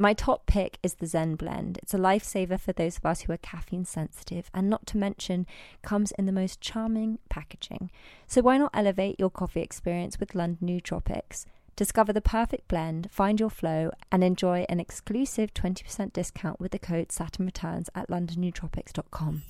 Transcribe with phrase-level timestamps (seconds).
[0.00, 1.76] My top pick is the Zen blend.
[1.82, 5.46] It's a lifesaver for those of us who are caffeine sensitive, and not to mention,
[5.82, 7.90] comes in the most charming packaging.
[8.26, 11.44] So why not elevate your coffee experience with London Nootropics?
[11.76, 16.78] Discover the perfect blend, find your flow, and enjoy an exclusive 20% discount with the
[16.78, 19.42] code Saturn Returns at londonnootropics.com.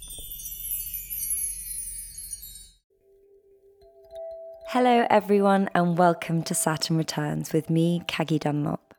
[4.71, 8.90] Hello, everyone, and welcome to Saturn Returns with me, Caggie Dunlop.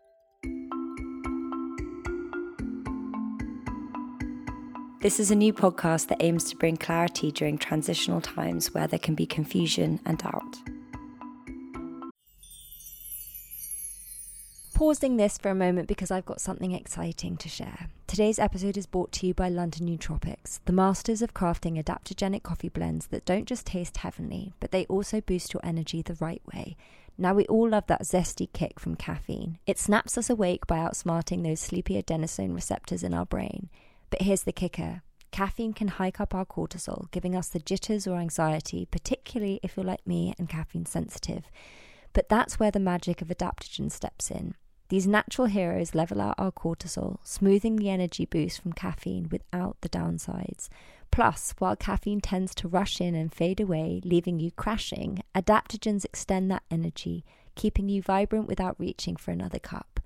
[5.01, 8.99] This is a new podcast that aims to bring clarity during transitional times where there
[8.99, 10.57] can be confusion and doubt.
[14.75, 17.87] Pausing this for a moment because I've got something exciting to share.
[18.05, 22.69] Today's episode is brought to you by London Nootropics, the masters of crafting adaptogenic coffee
[22.69, 26.77] blends that don't just taste heavenly, but they also boost your energy the right way.
[27.17, 29.57] Now, we all love that zesty kick from caffeine.
[29.65, 33.69] It snaps us awake by outsmarting those sleepy adenosine receptors in our brain.
[34.11, 38.17] But here's the kicker caffeine can hike up our cortisol, giving us the jitters or
[38.17, 41.45] anxiety, particularly if you're like me and caffeine sensitive.
[42.13, 44.55] But that's where the magic of adaptogen steps in.
[44.89, 49.87] These natural heroes level out our cortisol, smoothing the energy boost from caffeine without the
[49.87, 50.67] downsides.
[51.11, 56.51] Plus, while caffeine tends to rush in and fade away, leaving you crashing, adaptogens extend
[56.51, 57.23] that energy,
[57.55, 60.01] keeping you vibrant without reaching for another cup.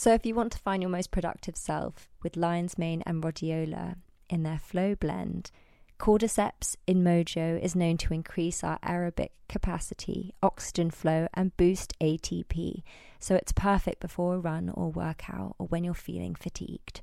[0.00, 3.96] So, if you want to find your most productive self with lion's mane and rhodiola
[4.30, 5.50] in their flow blend,
[5.98, 12.84] cordyceps in Mojo is known to increase our aerobic capacity, oxygen flow, and boost ATP.
[13.18, 17.00] So it's perfect before a run or workout or when you're feeling fatigued.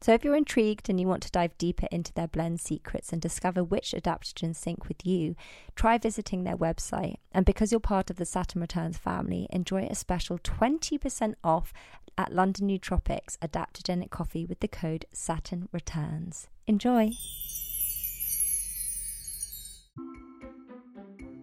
[0.00, 3.20] So, if you're intrigued and you want to dive deeper into their blend secrets and
[3.20, 5.34] discover which adaptogens sync with you,
[5.74, 7.16] try visiting their website.
[7.32, 11.72] And because you're part of the Saturn Returns family, enjoy a special 20% off
[12.18, 16.48] at London Nootropics adaptogenic coffee with the code Saturn Returns.
[16.66, 17.10] Enjoy!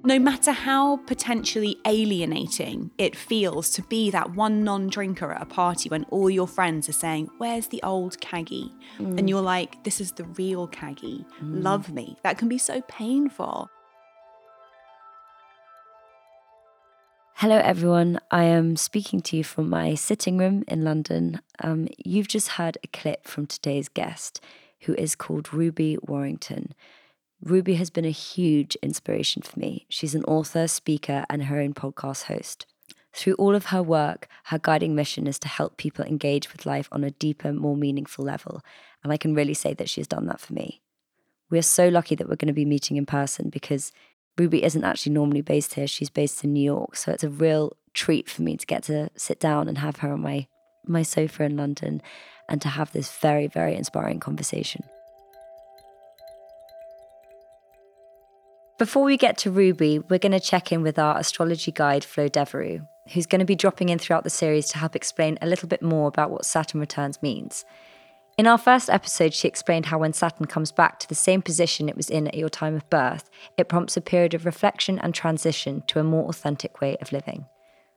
[0.06, 5.46] no matter how potentially alienating it feels to be that one non drinker at a
[5.46, 8.72] party when all your friends are saying, Where's the old Caggie?
[9.00, 9.18] Mm.
[9.18, 11.26] And you're like, This is the real Caggie.
[11.42, 11.64] Mm.
[11.64, 12.18] Love me.
[12.24, 13.70] That can be so painful.
[17.38, 18.20] Hello, everyone.
[18.32, 21.42] I am speaking to you from my sitting room in London.
[21.62, 24.40] Um, you've just heard a clip from today's guest,
[24.82, 26.74] who is called Ruby Warrington.
[27.42, 29.86] Ruby has been a huge inspiration for me.
[29.90, 32.66] She's an author, speaker, and her own podcast host.
[33.12, 36.88] Through all of her work, her guiding mission is to help people engage with life
[36.92, 38.62] on a deeper, more meaningful level.
[39.04, 40.82] And I can really say that she has done that for me.
[41.50, 43.92] We are so lucky that we're going to be meeting in person because
[44.38, 45.88] Ruby isn't actually normally based here.
[45.88, 46.96] She's based in New York.
[46.96, 50.12] So it's a real treat for me to get to sit down and have her
[50.12, 50.48] on my,
[50.86, 52.02] my sofa in London
[52.50, 54.84] and to have this very, very inspiring conversation.
[58.80, 62.28] Before we get to Ruby, we're going to check in with our astrology guide, Flo
[62.28, 62.82] Devereux,
[63.14, 65.84] who's going to be dropping in throughout the series to help explain a little bit
[65.84, 67.66] more about what Saturn returns means.
[68.36, 71.88] In our first episode, she explained how when Saturn comes back to the same position
[71.88, 75.14] it was in at your time of birth, it prompts a period of reflection and
[75.14, 77.46] transition to a more authentic way of living.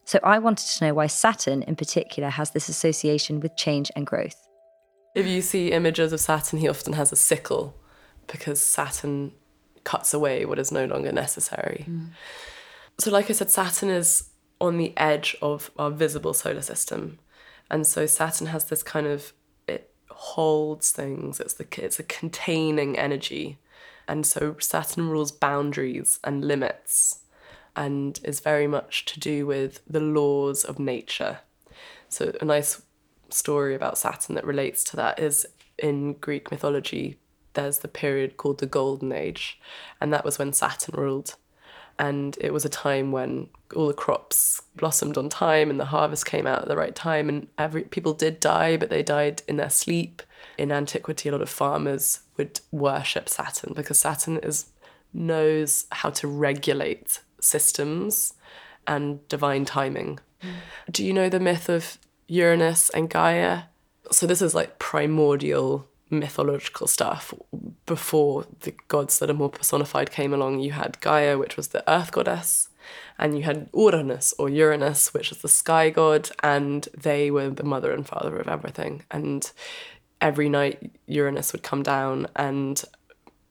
[0.05, 4.07] So I wanted to know why Saturn in particular has this association with change and
[4.07, 4.47] growth.
[5.15, 7.75] If you see images of Saturn, he often has a sickle
[8.27, 9.33] because Saturn
[9.85, 11.87] cuts away what is no longer necessary.
[11.89, 12.11] Mm.
[12.99, 14.31] So, like I said, Saturn is
[14.61, 17.19] on the edge of our visible solar system.
[17.71, 19.33] And so Saturn has this kind of
[20.11, 21.41] holds things.
[21.41, 23.59] It's the it's a containing energy.
[24.09, 27.21] And so Saturn rules boundaries and limits
[27.75, 31.41] and is very much to do with the laws of nature.
[32.09, 32.83] So a nice
[33.31, 35.47] story about Saturn that relates to that is
[35.79, 37.19] in Greek mythology
[37.57, 39.59] there's the period called the Golden Age,
[40.01, 41.35] and that was when Saturn ruled.
[41.99, 46.27] And it was a time when all the crops blossomed on time and the harvest
[46.27, 47.29] came out at the right time.
[47.29, 50.23] And every people did die, but they died in their sleep.
[50.59, 54.67] In antiquity, a lot of farmers would worship Saturn because Saturn is
[55.13, 58.35] knows how to regulate systems
[58.87, 60.19] and divine timing.
[60.43, 60.53] Mm.
[60.91, 61.99] Do you know the myth of
[62.29, 63.63] Uranus and Gaia?
[64.11, 67.35] So this is like primordial mythological stuff.
[67.85, 71.89] Before the gods that are more personified came along, you had Gaia, which was the
[71.91, 72.69] earth goddess,
[73.19, 77.65] and you had Uranus or Uranus, which is the sky god, and they were the
[77.65, 79.03] mother and father of everything.
[79.11, 79.51] And
[80.21, 82.83] every night Uranus would come down and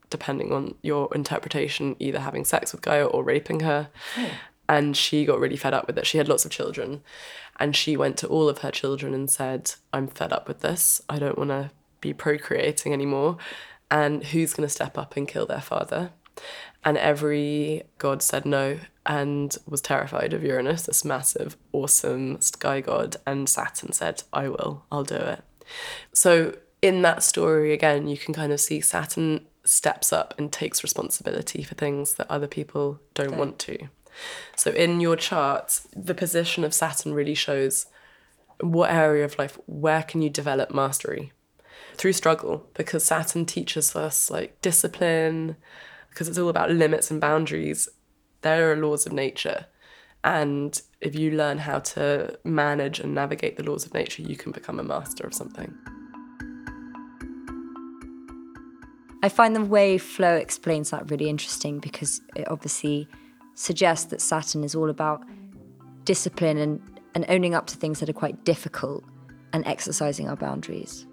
[0.09, 3.89] depending on your interpretation, either having sex with Gaia or raping her.
[4.17, 4.29] Oh.
[4.67, 6.07] And she got really fed up with it.
[6.07, 7.01] She had lots of children.
[7.59, 11.01] And she went to all of her children and said, I'm fed up with this.
[11.07, 11.71] I don't want to
[12.05, 13.37] be procreating anymore.
[13.91, 16.11] And who's going to step up and kill their father?
[16.83, 23.17] And every god said no and was terrified of Uranus, this massive, awesome sky god.
[23.25, 25.43] And Saturn said, I will, I'll do it.
[26.13, 30.83] So in that story, again, you can kind of see Saturn steps up and takes
[30.83, 33.37] responsibility for things that other people don't okay.
[33.37, 33.87] want to.
[34.55, 37.87] So in your chart, the position of Saturn really shows
[38.61, 41.33] what area of life, where can you develop mastery?
[41.95, 45.55] Through struggle, because Saturn teaches us like discipline,
[46.09, 47.89] because it's all about limits and boundaries.
[48.41, 49.65] There are laws of nature.
[50.23, 54.51] And if you learn how to manage and navigate the laws of nature, you can
[54.51, 55.73] become a master of something.
[59.21, 63.07] I find the way Flo explains that really interesting because it obviously
[63.55, 65.23] suggests that Saturn is all about
[66.03, 66.81] discipline and,
[67.15, 69.03] and owning up to things that are quite difficult
[69.51, 71.07] and exercising our boundaries.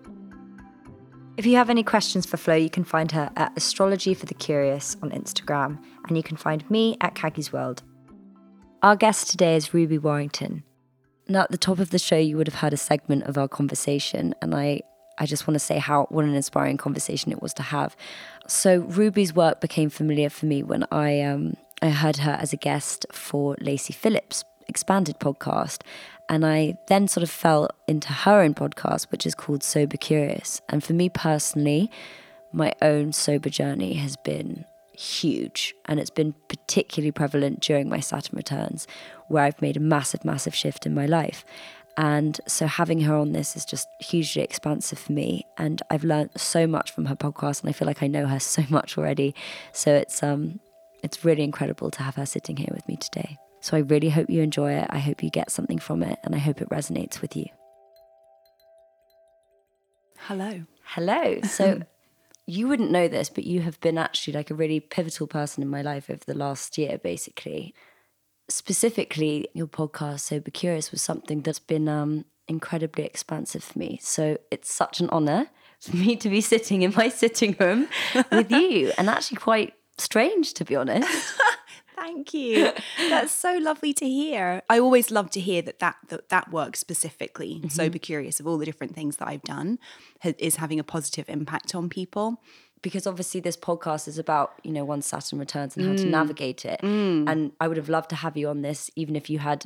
[1.38, 4.34] If you have any questions for Flo, you can find her at Astrology for the
[4.34, 7.82] Curious on Instagram, and you can find me at Caggie's World.
[8.82, 10.62] Our guest today is Ruby Warrington.
[11.28, 13.48] Now, at the top of the show, you would have heard a segment of our
[13.48, 14.82] conversation, and I,
[15.18, 17.96] I just want to say how what an inspiring conversation it was to have.
[18.46, 22.58] So, Ruby's work became familiar for me when I um, I heard her as a
[22.58, 25.80] guest for Lacy Phillips' expanded podcast.
[26.32, 30.62] And I then sort of fell into her own podcast, which is called Sober Curious.
[30.66, 31.90] And for me personally,
[32.54, 34.64] my own sober journey has been
[34.96, 35.74] huge.
[35.84, 38.86] And it's been particularly prevalent during my Saturn returns,
[39.28, 41.44] where I've made a massive, massive shift in my life.
[41.98, 45.44] And so having her on this is just hugely expansive for me.
[45.58, 48.40] And I've learned so much from her podcast and I feel like I know her
[48.56, 49.34] so much already.
[49.72, 50.60] So it's um
[51.04, 53.36] it's really incredible to have her sitting here with me today.
[53.62, 54.88] So I really hope you enjoy it.
[54.90, 57.46] I hope you get something from it, and I hope it resonates with you.
[60.18, 60.64] Hello.
[60.84, 61.40] Hello.
[61.42, 61.82] So
[62.46, 65.68] you wouldn't know this, but you have been actually like a really pivotal person in
[65.68, 67.72] my life over the last year, basically.
[68.48, 74.00] Specifically, your podcast, Sober Curious, was something that's been um, incredibly expansive for me.
[74.02, 75.46] So it's such an honor
[75.80, 77.88] for me to be sitting in my sitting room
[78.32, 81.08] with you and actually quite strange, to be honest.
[82.02, 82.72] Thank you.
[82.98, 84.62] That's so lovely to hear.
[84.68, 87.68] I always love to hear that that that, that work specifically, mm-hmm.
[87.68, 89.78] sober curious of all the different things that I've done,
[90.20, 92.42] ha- is having a positive impact on people.
[92.82, 95.98] Because obviously, this podcast is about you know once Saturn returns and how mm.
[95.98, 96.80] to navigate it.
[96.82, 97.30] Mm.
[97.30, 99.64] And I would have loved to have you on this, even if you had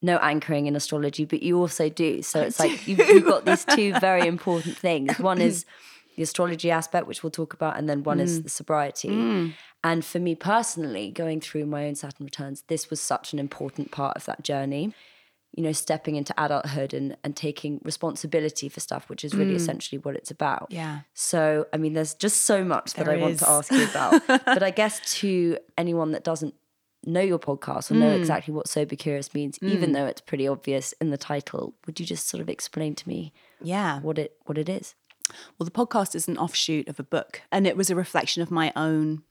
[0.00, 2.22] no anchoring in astrology, but you also do.
[2.22, 5.18] So it's like you've, you've got these two very important things.
[5.18, 5.66] One is
[6.16, 8.22] the astrology aspect, which we'll talk about, and then one mm.
[8.22, 9.08] is the sobriety.
[9.08, 9.54] Mm.
[9.84, 13.90] And for me personally, going through my own Saturn returns, this was such an important
[13.90, 14.94] part of that journey.
[15.54, 19.56] You know, stepping into adulthood and, and taking responsibility for stuff, which is really mm.
[19.56, 20.66] essentially what it's about.
[20.70, 21.00] Yeah.
[21.12, 23.20] So, I mean, there's just so much there that I is.
[23.20, 24.26] want to ask you about.
[24.26, 26.54] but I guess to anyone that doesn't
[27.06, 28.18] know your podcast or know mm.
[28.18, 29.92] exactly what sober curious means, even mm.
[29.92, 33.32] though it's pretty obvious in the title, would you just sort of explain to me
[33.62, 34.96] yeah what it what it is?
[35.56, 38.50] Well, the podcast is an offshoot of a book, and it was a reflection of
[38.50, 39.22] my own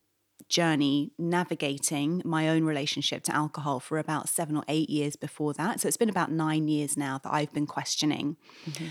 [0.50, 5.80] journey navigating my own relationship to alcohol for about seven or eight years before that.
[5.80, 8.38] So it's been about nine years now that I've been questioning.
[8.70, 8.88] Mm-hmm.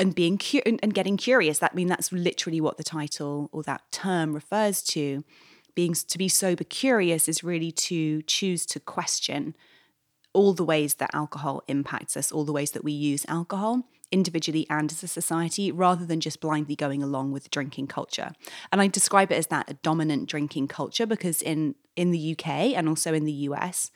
[0.00, 1.58] And being cu- and getting curious.
[1.58, 5.24] That I mean that's literally what the title or that term refers to.
[5.74, 9.56] Being to be sober curious is really to choose to question
[10.32, 14.66] all the ways that alcohol impacts us, all the ways that we use alcohol individually
[14.70, 18.32] and as a society rather than just blindly going along with drinking culture.
[18.72, 22.48] And I describe it as that a dominant drinking culture because in in the UK
[22.76, 23.90] and also in the US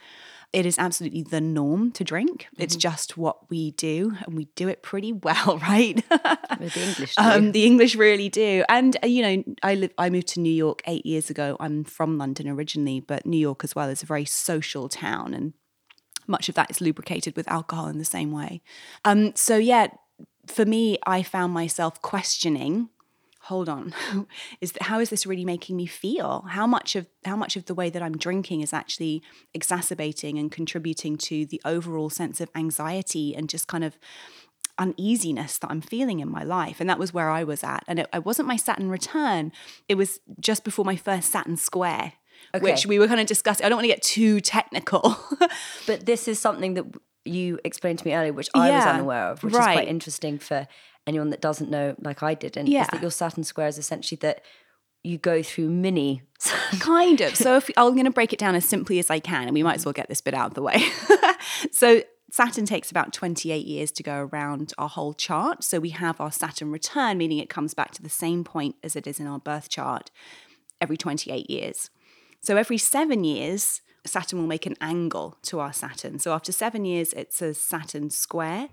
[0.52, 2.48] it is absolutely the norm to drink.
[2.58, 5.96] It's just what we do, and we do it pretty well, right?
[6.08, 7.16] The English.
[7.16, 7.22] do.
[7.22, 8.64] Um, the English really do.
[8.68, 9.92] And uh, you know, I live.
[9.96, 11.56] I moved to New York eight years ago.
[11.58, 15.54] I'm from London originally, but New York as well is a very social town, and
[16.26, 18.60] much of that is lubricated with alcohol in the same way.
[19.04, 19.88] Um, so yeah,
[20.52, 22.88] for me, I found myself questioning.
[23.46, 23.92] Hold on,
[24.60, 26.44] is how is this really making me feel?
[26.50, 29.20] How much of how much of the way that I'm drinking is actually
[29.52, 33.98] exacerbating and contributing to the overall sense of anxiety and just kind of
[34.78, 36.80] uneasiness that I'm feeling in my life.
[36.80, 37.84] And that was where I was at.
[37.86, 39.52] And it, it wasn't my Saturn return,
[39.88, 42.14] it was just before my first Saturn square,
[42.60, 43.64] which we were kind of discussing.
[43.64, 45.16] I don't want to get too technical.
[45.86, 46.86] But this is something that
[47.24, 50.66] you explained to me earlier, which I was unaware of, which is quite interesting for
[51.06, 52.66] anyone that doesn't know, like I didn't.
[52.66, 52.82] Yeah.
[52.82, 54.42] Is that your Saturn square is essentially that
[55.04, 56.22] you go through mini.
[56.80, 57.36] kind of.
[57.36, 59.62] So if I'm going to break it down as simply as I can, and we
[59.62, 60.82] might as well get this bit out of the way.
[61.72, 65.64] so Saturn takes about 28 years to go around our whole chart.
[65.64, 68.96] So we have our Saturn return, meaning it comes back to the same point as
[68.96, 70.10] it is in our birth chart
[70.80, 71.90] every 28 years.
[72.40, 76.18] So every seven years, Saturn will make an angle to our Saturn.
[76.18, 78.68] So after seven years, it's a Saturn square.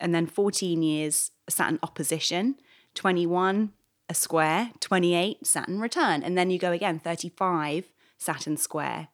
[0.00, 2.56] And then 14 years, a Saturn opposition.
[2.94, 3.72] 21,
[4.08, 4.72] a square.
[4.80, 6.22] 28, Saturn return.
[6.22, 9.08] And then you go again 35, Saturn square.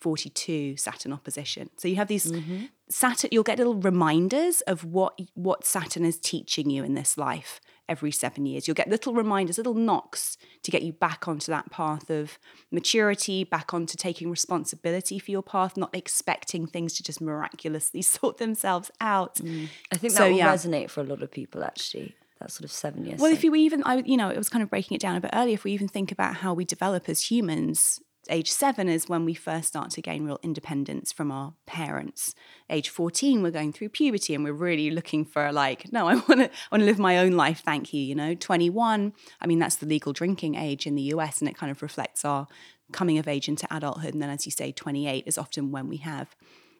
[0.00, 1.70] 42 Saturn opposition.
[1.76, 2.64] So you have these mm-hmm.
[2.88, 7.60] Saturn you'll get little reminders of what what Saturn is teaching you in this life
[7.88, 8.66] every 7 years.
[8.66, 12.38] You'll get little reminders, little knocks to get you back onto that path of
[12.70, 18.38] maturity, back onto taking responsibility for your path, not expecting things to just miraculously sort
[18.38, 19.36] themselves out.
[19.36, 19.68] Mm.
[19.92, 20.52] I think that So, will yeah.
[20.54, 22.14] resonate for a lot of people, actually.
[22.40, 23.20] That sort of seven years.
[23.20, 23.36] Well, thing.
[23.36, 25.30] if you even, I, you know, it was kind of breaking it down a bit
[25.32, 25.54] earlier.
[25.54, 28.00] If we even think about how we develop as humans,
[28.32, 32.34] age seven is when we first start to gain real independence from our parents.
[32.70, 36.40] Age 14, we're going through puberty and we're really looking for like, no, I want
[36.40, 37.62] to, I want to live my own life.
[37.64, 38.00] Thank you.
[38.02, 41.56] You know, 21, I mean, that's the legal drinking age in the US and it
[41.56, 42.48] kind of reflects our
[42.90, 44.14] coming of age into adulthood.
[44.14, 46.34] And then, as you say, 28 is often when we have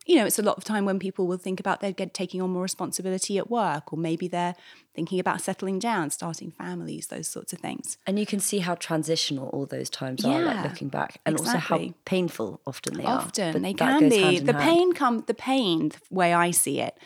[0.06, 2.42] you know, it's a lot of time when people will think about they're get, taking
[2.42, 4.54] on more responsibility at work, or maybe they're
[4.94, 7.98] thinking about settling down, starting families, those sorts of things.
[8.06, 11.58] and you can see how transitional all those times are, like looking back, and also
[11.58, 13.20] how painful often they are.
[13.20, 14.38] Often they can be.
[14.38, 14.64] The hand.
[14.64, 16.98] pain come the pain, the way I see it,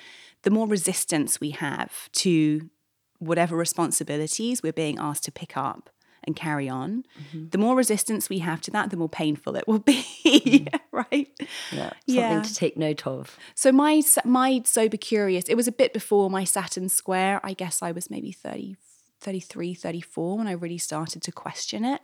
[0.42, 2.70] the more resistance we have to
[3.18, 5.90] whatever responsibilities we're being asked to pick up
[6.26, 7.48] and carry on, Mm-hmm.
[7.50, 10.66] the more resistance we have to that, the more painful it will be.
[10.92, 11.28] right?
[11.72, 12.42] Yeah, something Yeah.
[12.42, 13.36] to take note of.
[13.54, 17.40] So my my sober curious, it was a bit before my Saturn square.
[17.44, 18.76] I guess I was maybe 30,
[19.20, 22.00] 33, 34 when I really started to question it.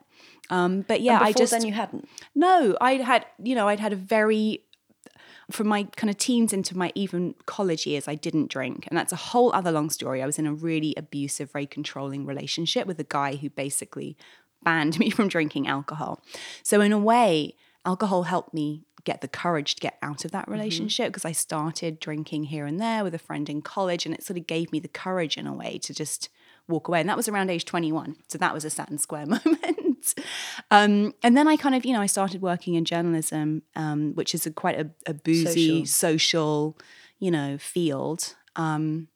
[0.50, 2.08] Um, but yeah, I just then you hadn't.
[2.34, 4.64] no, I'd had you know I'd had a very
[5.52, 8.86] from my kind of teens into my even college years, I didn't drink.
[8.88, 10.22] And that's a whole other long story.
[10.22, 14.16] I was in a really abusive, very controlling relationship with a guy who basically
[14.62, 16.22] banned me from drinking alcohol.
[16.62, 17.54] So, in a way,
[17.84, 20.52] alcohol helped me get the courage to get out of that mm-hmm.
[20.52, 24.06] relationship because I started drinking here and there with a friend in college.
[24.06, 26.28] And it sort of gave me the courage in a way to just
[26.68, 27.00] walk away.
[27.00, 28.16] And that was around age 21.
[28.28, 29.81] So, that was a Saturn Square moment.
[30.70, 34.34] Um, and then I kind of, you know, I started working in journalism, um, which
[34.34, 36.76] is a quite a, a boozy, social.
[37.18, 38.34] you know, field.
[38.56, 39.08] Um,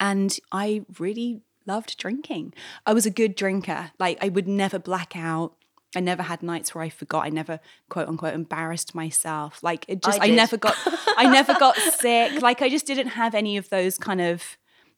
[0.00, 2.54] and I really loved drinking.
[2.86, 3.92] I was a good drinker.
[3.98, 5.54] Like I would never black out.
[5.96, 7.24] I never had nights where I forgot.
[7.24, 9.62] I never quote unquote embarrassed myself.
[9.62, 10.76] Like it just I I, never got
[11.16, 12.42] I never got sick.
[12.42, 14.56] Like I just didn't have any of those kind of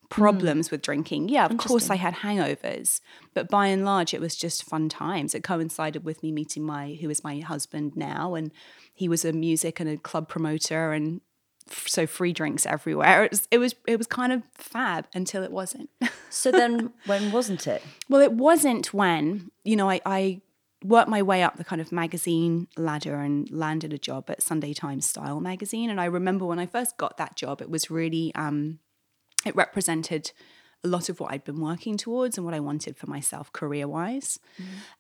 [0.08, 1.28] problems with drinking.
[1.28, 3.00] Yeah, of course I had hangovers,
[3.34, 5.34] but by and large it was just fun times.
[5.34, 8.52] It coincided with me meeting my who is my husband now and
[8.94, 11.20] he was a music and a club promoter and
[11.70, 13.24] f- so free drinks everywhere.
[13.24, 15.90] It was it was it was kind of fab until it wasn't.
[16.28, 17.82] So then, when wasn't it?
[18.10, 20.42] Well, it wasn't when, you know, I, I
[20.84, 24.74] worked my way up the kind of magazine ladder and landed a job at Sunday
[24.74, 25.88] Times Style magazine.
[25.88, 28.80] And I remember when I first got that job, it was really, um,
[29.46, 30.32] it represented
[30.84, 33.88] a lot of what I'd been working towards and what I wanted for myself career
[33.88, 34.38] wise.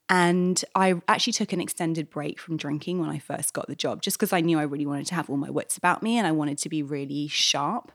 [0.08, 4.02] And I actually took an extended break from drinking when I first got the job,
[4.02, 6.26] just because I knew I really wanted to have all my wits about me and
[6.26, 7.92] I wanted to be really sharp.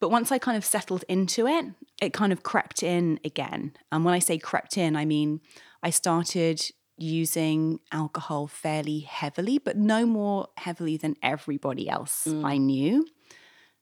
[0.00, 1.66] But once I kind of settled into it,
[2.02, 3.72] it kind of crept in again.
[3.92, 5.40] And when I say crept in, I mean
[5.82, 6.62] I started
[6.96, 12.44] using alcohol fairly heavily, but no more heavily than everybody else mm.
[12.44, 13.06] I knew.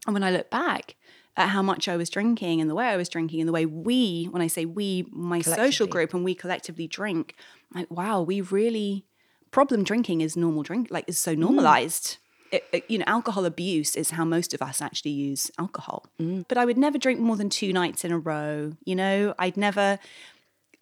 [0.07, 0.97] And when I look back
[1.37, 3.65] at how much I was drinking and the way I was drinking and the way
[3.67, 7.35] we, when I say we, my social group and we collectively drink,
[7.73, 9.05] I'm like, wow, we really,
[9.51, 11.39] problem drinking is normal drink, like is so mm.
[11.39, 12.19] normalized.
[12.51, 16.05] it, it- you know, alcohol abuse is how most of us actually use alcohol.
[16.21, 16.45] Mm.
[16.49, 18.73] But I would never drink more than two nights in a row.
[18.85, 19.99] You know, I'd never.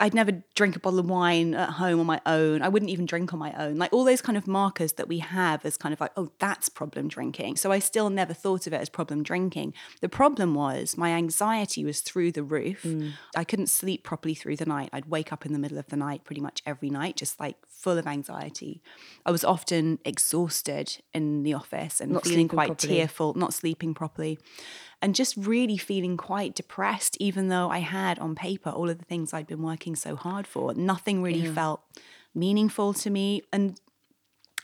[0.01, 2.63] I'd never drink a bottle of wine at home on my own.
[2.63, 3.75] I wouldn't even drink on my own.
[3.77, 6.69] Like all those kind of markers that we have as kind of like, oh, that's
[6.69, 7.57] problem drinking.
[7.57, 9.75] So I still never thought of it as problem drinking.
[10.01, 12.81] The problem was my anxiety was through the roof.
[12.81, 13.11] Mm.
[13.35, 14.89] I couldn't sleep properly through the night.
[14.91, 17.57] I'd wake up in the middle of the night pretty much every night, just like
[17.69, 18.81] full of anxiety.
[19.23, 22.95] I was often exhausted in the office and Not feeling quite properly.
[22.95, 24.39] tearful, not sleeping properly
[25.01, 29.05] and just really feeling quite depressed, even though I had on paper all of the
[29.05, 30.73] things I'd been working so hard for.
[30.73, 31.81] Nothing really felt
[32.35, 33.41] meaningful to me.
[33.51, 33.79] And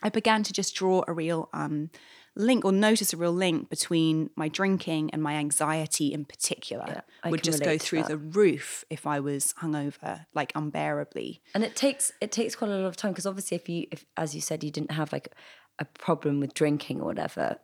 [0.02, 1.90] I began to just draw a real um,
[2.36, 7.02] link or notice a real link between my drinking and my anxiety in particular.
[7.24, 11.42] I would just go through the roof if I was hungover, like unbearably.
[11.52, 14.04] and it takes it takes quite a lot of time because obviously if you if
[14.16, 15.34] as you said you didn't have like
[15.80, 17.58] a problem with drinking or whatever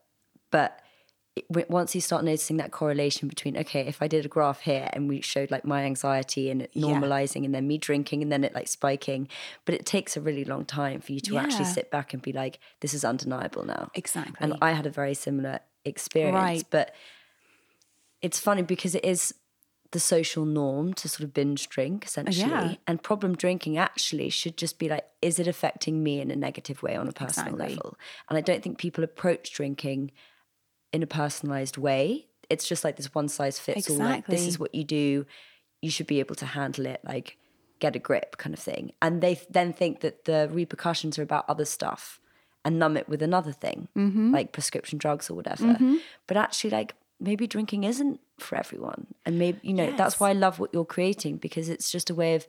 [0.50, 0.80] but
[1.68, 5.08] once you start noticing that correlation between okay if i did a graph here and
[5.08, 6.86] we showed like my anxiety and it Yeah.
[6.86, 9.28] normalizing and then me drinking and then it like spiking
[9.64, 12.32] but it takes a really long time for you to actually sit back and be
[12.32, 14.36] like this is undeniable now Exactly.
[14.40, 16.64] and i had a very similar experience Right.
[16.70, 16.94] but
[18.22, 19.34] it's funny because it is
[19.90, 22.74] the social norm to sort of binge drink essentially Yeah.
[22.86, 26.80] and problem drinking actually should just be like is it affecting me in a negative
[26.82, 27.74] way on a personal Exactly.
[27.76, 27.96] level
[28.28, 30.12] and i don't think people approach drinking
[30.94, 32.26] in a personalized way.
[32.48, 35.26] It's just like this one size fits all like this is what you do.
[35.82, 37.36] You should be able to handle it like
[37.80, 38.92] get a grip kind of thing.
[39.04, 42.20] And they then think that the repercussions are about other stuff
[42.64, 44.32] and numb it with another thing Mm-hmm.
[44.36, 45.76] like prescription drugs or whatever.
[46.28, 49.02] But actually like maybe drinking isn't for everyone.
[49.26, 52.14] And maybe you know that's why i love what you're creating because it's just a
[52.22, 52.46] way of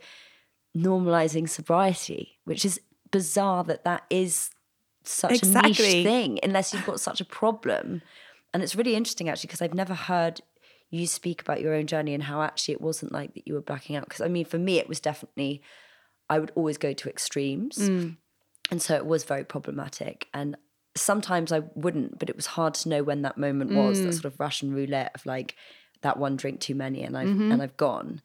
[0.75, 2.79] normalizing sobriety which is
[3.11, 4.49] bizarre that that is
[5.03, 8.01] such a niche thing unless you've got such a problem
[8.55, 10.41] and it's really interesting actually because i've never heard
[10.89, 13.61] you speak about your own journey and how actually it wasn't like that you were
[13.61, 14.05] blacking out.
[14.07, 15.61] Because i mean for me it was definitely
[16.29, 17.77] i would always go to extremes.
[17.77, 18.17] Mm.
[18.71, 20.27] And so it was very problematic.
[20.33, 20.57] And
[20.97, 24.13] sometimes i wouldn't but it was hard to know when that moment was that mm.
[24.13, 25.53] sort of russian roulette of like
[26.03, 27.51] that one drink too many and i've mm-hmm.
[27.51, 28.21] and i've gone.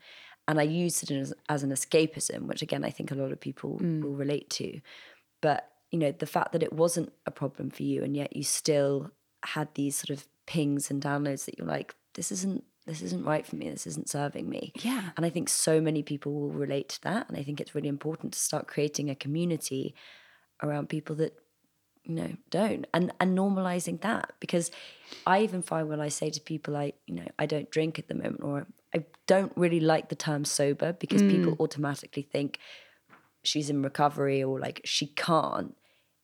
[0.47, 3.41] And i used it as, as an escapism which again i think a lot of
[3.41, 4.03] people mm.
[4.03, 4.81] will relate to.
[5.41, 8.45] But you know the fact that it wasn't a problem for you and yet you
[8.45, 9.11] still
[9.45, 13.47] had these sort of pings and downloads that you're like this isn't this isn't right
[13.47, 13.71] for me.
[13.71, 14.73] This isn't serving me.
[14.83, 15.11] Yeah.
[15.17, 17.89] and i think so many people will relate to that and i think it's really
[17.89, 19.95] important to start creating a community
[20.63, 21.35] around people that
[22.05, 24.71] you know don't and and normalizing that because
[25.27, 28.09] i even find when i say to people i you know i don't drink at
[28.09, 31.61] the moment or i don't really like the term sober because people mm.
[31.61, 32.59] automatically think
[33.43, 35.77] she's in recovery or like she can't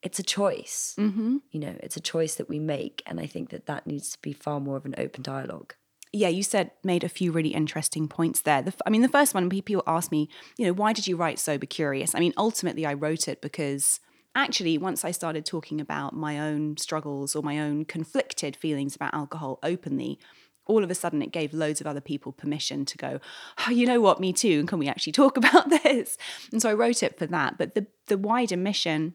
[0.07, 1.37] it's a choice mm-hmm.
[1.51, 4.19] you know it's a choice that we make and i think that that needs to
[4.23, 5.75] be far more of an open dialogue
[6.12, 8.62] yeah, you said made a few really interesting points there.
[8.62, 11.38] The, I mean, the first one, people ask me, you know, why did you write
[11.38, 12.14] Sober Curious?
[12.14, 14.01] I mean, ultimately, I wrote it because
[14.35, 19.14] actually, once I started talking about my own struggles or my own conflicted feelings about
[19.14, 20.19] alcohol openly,
[20.66, 23.21] all of a sudden it gave loads of other people permission to go,
[23.66, 26.16] oh, you know what, me too, and can we actually talk about this?
[26.53, 27.59] And so I wrote it for that.
[27.59, 29.14] But the the wider mission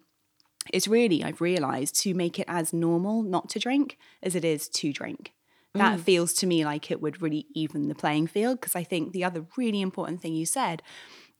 [0.73, 4.69] is really, I've realized, to make it as normal not to drink as it is
[4.69, 5.33] to drink.
[5.73, 6.01] That mm.
[6.01, 9.23] feels to me like it would really even the playing field because I think the
[9.23, 10.81] other really important thing you said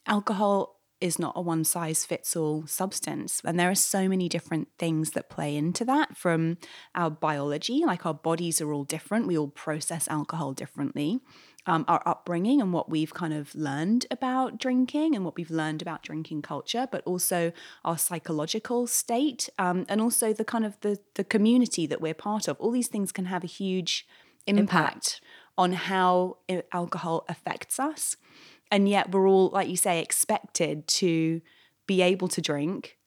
[0.08, 3.42] alcohol is not a one size fits all substance.
[3.44, 6.58] And there are so many different things that play into that from
[6.94, 9.28] our biology, like our bodies are all different.
[9.28, 11.20] We all process alcohol differently.
[11.68, 15.84] Um, our upbringing and what we've kind of learned about drinking and what we've learned
[15.84, 17.52] about drinking culture, but also
[17.86, 22.48] our psychological state um, and also the kind of the, the community that we're part
[22.48, 22.58] of.
[22.60, 24.08] All these things can have a huge
[24.48, 25.22] impact
[25.58, 26.38] on how
[26.72, 28.18] alcohol affects us.
[28.72, 31.42] And yet we're all, like you say, expected to
[31.86, 32.98] be able to drink,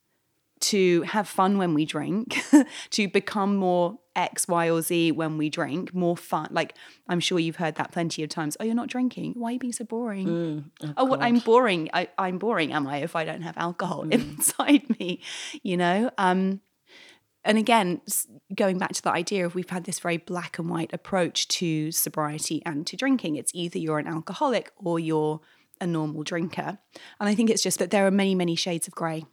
[0.61, 2.39] to have fun when we drink,
[2.91, 6.49] to become more X, Y, or Z when we drink, more fun.
[6.51, 6.75] Like
[7.09, 8.57] I'm sure you've heard that plenty of times.
[8.61, 9.35] Oh, you're not drinking.
[9.37, 10.71] Why are you being so boring?
[10.97, 11.91] oh, what I'm boring.
[11.93, 15.21] I, I'm boring, am I, if I don't have alcohol inside me?
[15.63, 16.11] You know?
[16.19, 16.61] Um,
[17.45, 18.01] and again,
[18.55, 21.93] going back to the idea of we've had this very black and white approach to
[21.93, 23.37] sobriety and to drinking.
[23.37, 25.41] It's either you're an alcoholic or you're
[25.81, 26.79] a normal drinker.
[27.21, 29.27] And I think it's just that there are many, many shades of grey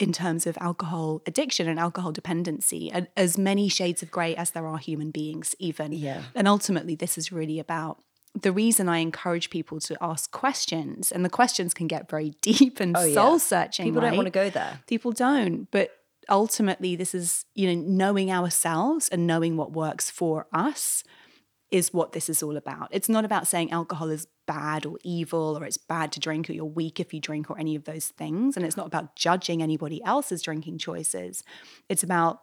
[0.00, 4.50] in terms of alcohol addiction and alcohol dependency, and as many shades of grey as
[4.52, 5.92] there are human beings, even.
[5.92, 6.22] Yeah.
[6.34, 8.02] And ultimately, this is really about
[8.34, 12.80] the reason I encourage people to ask questions, and the questions can get very deep
[12.80, 13.86] and Oh, soul searching.
[13.86, 14.80] People don't wanna go there.
[14.86, 15.70] People don't.
[15.70, 15.90] But
[16.28, 21.04] ultimately this is, you know, knowing ourselves and knowing what works for us
[21.70, 22.88] is what this is all about.
[22.90, 26.52] It's not about saying alcohol is bad or evil or it's bad to drink or
[26.52, 28.56] you're weak if you drink or any of those things.
[28.56, 31.44] And it's not about judging anybody else's drinking choices.
[31.88, 32.40] It's about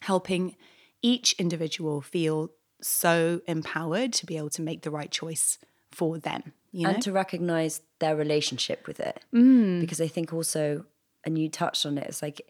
[0.00, 0.56] helping
[1.00, 2.50] each individual feel
[2.82, 5.58] so empowered to be able to make the right choice
[5.92, 6.54] for them.
[6.72, 6.94] You know?
[6.94, 9.80] and to recognize their relationship with it mm.
[9.80, 10.84] because i think also
[11.24, 12.42] and you touched on it it's like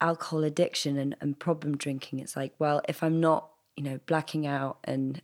[0.00, 4.46] alcohol addiction and, and problem drinking it's like well if i'm not you know blacking
[4.46, 5.20] out and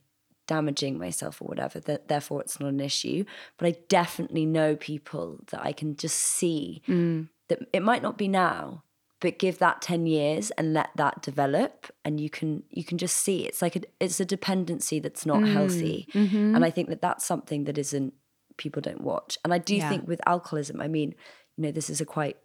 [0.47, 3.25] damaging myself or whatever that therefore it's not an issue.
[3.57, 7.29] But i definitely know people that i can just see mm.
[7.49, 8.83] that it might not be now
[9.21, 13.17] but give that 10 years and let that develop and you can you can just
[13.17, 13.47] see.
[13.47, 15.53] It's like a, it's a dependency that's not mm.
[15.53, 16.07] healthy.
[16.13, 16.55] Mm-hmm.
[16.55, 18.13] And i think that that's something that isn't
[18.59, 19.39] people don't watch.
[19.43, 19.89] And i do Yeah.
[19.89, 21.15] think with alcoholism i mean
[21.57, 22.37] you know this is a quite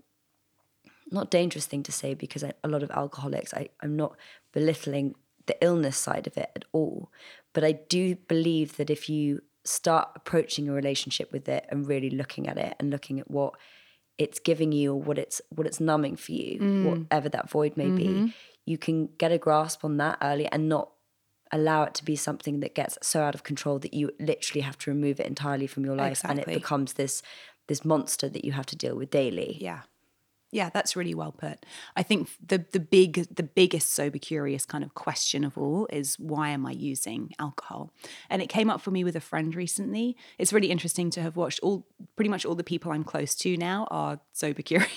[1.11, 4.15] not dangerous thing to say because I, a lot of alcoholics I, i'm not
[4.53, 5.15] belittling
[5.51, 7.11] the illness side of it at all.
[7.53, 12.09] But i do believe that if you start approaching a relationship with it and really
[12.09, 13.53] looking at it and looking at what
[14.17, 16.83] it's giving you or what it's what it's numbing for you mm.
[16.85, 18.27] whatever that void may be mm-hmm.
[18.65, 20.89] you can get a grasp on that early and not
[21.51, 24.77] allow it to be something that gets so out of control that you literally have
[24.77, 27.21] to remove it entirely from your life and it becomes this
[27.67, 29.57] this monster that you have to deal with daily.
[29.59, 29.81] Yeah.
[30.51, 31.65] Yeah, that's really well put.
[31.95, 36.19] I think the the big the biggest sober curious kind of question of all is
[36.19, 37.91] why am I using alcohol?
[38.29, 40.17] And it came up for me with a friend recently.
[40.37, 41.85] It's really interesting to have watched all
[42.15, 44.91] pretty much all the people I'm close to now are sober curious.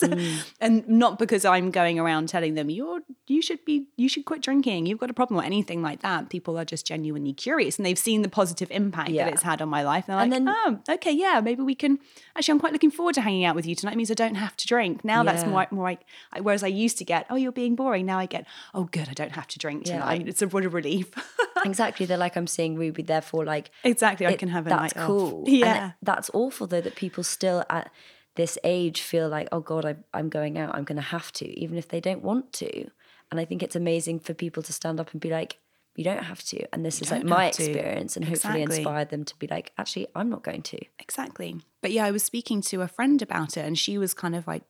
[0.00, 0.54] Mm.
[0.60, 4.42] and not because I'm going around telling them you're you should be you should quit
[4.42, 6.30] drinking, you've got a problem or anything like that.
[6.30, 9.24] People are just genuinely curious and they've seen the positive impact Yeah.
[9.24, 10.08] that it's had on my life.
[10.08, 11.98] And they're And like, then- oh, okay, yeah, maybe we can.
[12.36, 13.92] Actually, I'm quite looking forward to hanging out with you tonight.
[13.92, 14.99] It means I don't have to drink.
[15.04, 16.00] Now that's more, more like,
[16.40, 18.06] whereas I used to get, oh, you're being boring.
[18.06, 20.04] Now I get, oh, good, I don't have to drink tonight.
[20.06, 21.10] like- it's a what a relief.
[21.64, 25.06] exactly they're like i'm seeing ruby therefore like exactly, I can have a that's night
[25.06, 25.48] cool off.
[25.48, 25.88] Yeah.
[25.88, 27.90] it- that's awful though that people still at
[28.36, 31.46] this age feel like oh god I, i'm going out i'm going to have to
[31.60, 32.88] even if they don't want to
[33.30, 35.58] and i think it's amazing for people to stand up and be like
[35.96, 37.62] you don't have to and this is like my to.
[37.62, 38.76] experience and hopefully Exactly.
[38.78, 41.56] inspire them to be like actually i'm not going to Exactly.
[41.82, 44.46] But yeah, I was speaking to a friend about it and she was kind of
[44.46, 44.62] like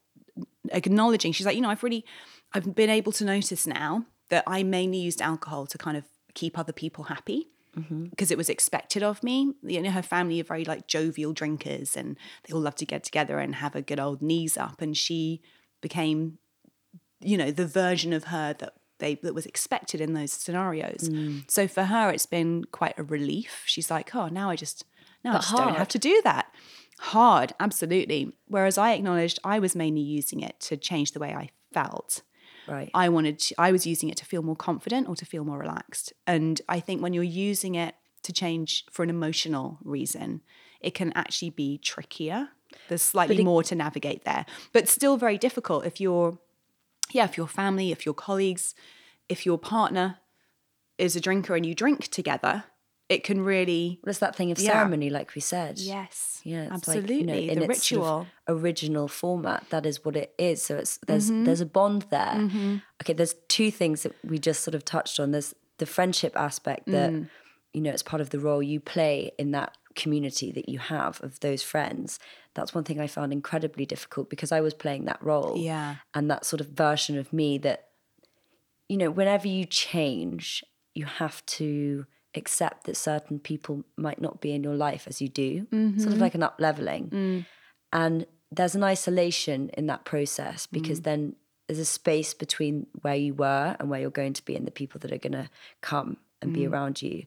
[0.71, 2.05] acknowledging, she's like, you know, I've really,
[2.53, 6.57] I've been able to notice now that I mainly used alcohol to kind of keep
[6.57, 8.05] other people happy mm-hmm.
[8.05, 9.53] because it was expected of me.
[9.63, 13.03] You know, her family are very like jovial drinkers and they all love to get
[13.03, 14.81] together and have a good old knees up.
[14.81, 15.41] And she
[15.81, 16.37] became,
[17.19, 21.09] you know, the version of her that they that was expected in those scenarios.
[21.09, 21.49] Mm.
[21.49, 23.63] So for her, it's been quite a relief.
[23.65, 24.85] She's like, oh, now I just
[25.23, 26.53] now I But just don't have to do that.
[27.05, 28.31] Hard, absolutely.
[28.47, 32.21] Whereas I acknowledged I was mainly using it to change the way I felt.
[32.67, 35.43] right I wanted to, I was using it to feel more confident or to feel
[35.43, 36.13] more relaxed.
[36.27, 40.41] And I think when you're using it to change for an emotional reason,
[40.79, 42.49] it can actually be trickier.
[42.87, 46.37] There's slightly it- more to navigate there, but still very difficult if you're,
[47.11, 48.75] yeah, if your family, if your colleagues,
[49.27, 50.19] if your partner
[50.99, 52.65] is a drinker and you drink together,
[53.15, 54.71] it can really, well, it's that thing of Yeah.
[54.71, 58.07] ceremony like we said yes, Yeah, absolutely, like, you know, in the its sort of
[58.07, 58.27] ritual.
[58.57, 59.61] original format.
[59.69, 60.57] That is what it is.
[60.67, 61.43] So it's there's Mm-hmm.
[61.45, 62.37] there's a bond there.
[63.01, 65.31] Okay, there's two things that we just sort of touched on.
[65.31, 67.29] There's the friendship aspect that Mm.
[67.75, 69.71] you know it's part of the role you play in that
[70.03, 72.17] community that you have of those friends.
[72.55, 75.55] That's one thing I found incredibly difficult because I was playing that role.
[75.57, 75.95] Yeah.
[76.15, 77.79] And that sort of version of me that
[78.91, 84.53] you know, whenever you change, you have to accept that certain people might not be
[84.53, 86.19] in your life as you do, sort of mm-hmm.
[86.19, 87.09] like an up leveling.
[87.09, 87.45] Mm.
[87.91, 91.03] And there's an isolation in that process because mm.
[91.03, 91.35] then
[91.67, 94.71] there's a space between where you were and where you're going to be and the
[94.71, 95.49] people that are going to
[95.81, 96.71] come and be mm.
[96.71, 97.25] around you.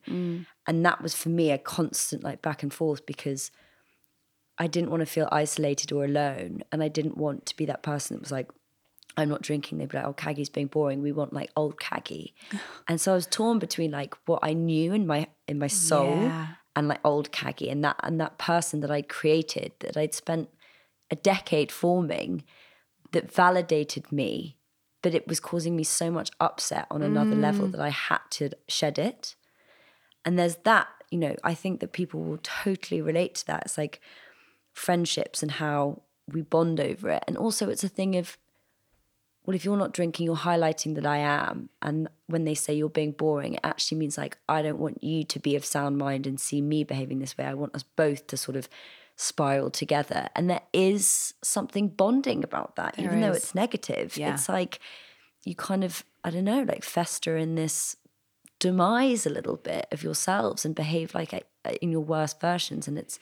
[0.67, 3.51] And that was for me a constant like back and forth because
[4.59, 6.63] I didn't want to feel isolated or alone.
[6.73, 8.51] And I didn't want to be that person that was like,
[9.17, 9.79] I'm not drinking.
[9.79, 11.03] They'd be like, oh, Caggie's being boring.
[11.03, 12.35] We want like old Caggie.
[12.89, 16.23] and so I was torn between like what I knew in my in my soul
[16.23, 16.47] Yeah.
[16.75, 20.49] and like old Caggie and that and that person that I'd created that I'd spent
[21.11, 22.45] a decade forming
[23.13, 24.57] that validated me,
[25.03, 27.73] but it was causing me so much upset on another level mm.
[27.73, 29.37] that I had to shed it.
[30.25, 33.63] And there's that, you know, I think that people will totally relate to that.
[33.67, 34.01] It's like
[34.73, 37.25] friendships and how we bond over it.
[37.29, 38.39] And also, it's a thing of,
[39.45, 41.69] well, if you're not drinking, you're highlighting that I am.
[41.83, 45.23] And when they say you're being boring, it actually means like, I don't want you
[45.25, 47.45] to be of sound mind and see me behaving this way.
[47.45, 48.71] I want us both to sort of
[49.17, 50.29] spiral together.
[50.35, 54.17] And there is something bonding about that, even though it's negative.
[54.17, 54.33] Yeah.
[54.33, 54.81] It's like
[55.45, 57.97] you kind of, I don't know, like fester in this
[58.61, 62.89] demise a little bit of yourselves and behave like uh, in your worst versions.
[62.89, 63.19] And it's,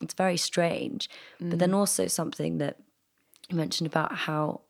[0.00, 1.10] it's very strange.
[1.40, 2.78] But then also something that
[3.48, 4.60] you mentioned about how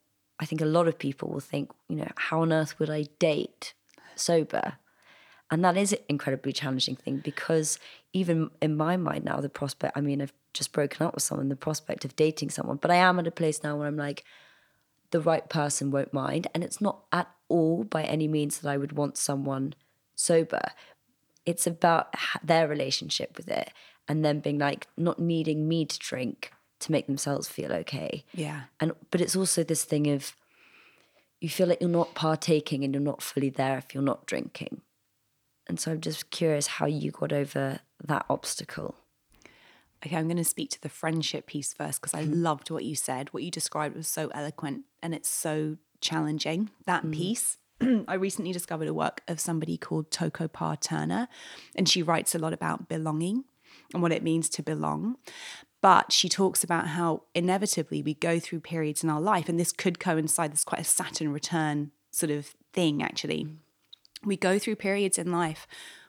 [0.41, 3.07] I think a lot of people will think, you know, how on earth would I
[3.19, 3.75] date
[4.17, 4.75] sober?
[5.51, 7.79] And that is an incredibly challenging thing because
[8.13, 11.49] even in my mind now, the prospect, I mean, I've just broken up with someone,
[11.49, 14.25] the prospect of dating someone, but I am at a place now where I'm like,
[15.11, 16.47] the right person won't mind.
[16.55, 19.75] And it's not at all by any means that I would want someone
[20.15, 20.63] sober.
[21.45, 23.71] It's about their relationship with it
[24.09, 28.63] and them being like, not needing me to drink to make themselves feel okay Yeah.
[28.79, 30.35] and but it's also this thing of
[31.41, 34.83] you feel like you're not partaking and you're not fully there if you're not drinking
[35.67, 38.97] and so i'm just curious how you got over that obstacle
[40.05, 42.43] Okay, I'm going to speak to the friendship piece first because I mm-hmm.
[42.43, 43.29] loved what you said.
[43.33, 46.71] What you described was so eloquent and it's so challenging.
[46.87, 47.13] That mm-hmm.
[47.13, 47.59] piece.
[48.09, 51.29] I recently discovered a work of somebody called Toko Pa Turner,
[51.75, 53.45] and she writes a lot about belonging
[53.93, 55.17] and what it means to belong.
[55.83, 59.73] But she talks about how inevitably we go through periods in our life, and this
[59.73, 63.49] could coincide, this is quite a Saturn return sort of thing, actually.
[64.25, 65.67] We go through periods in life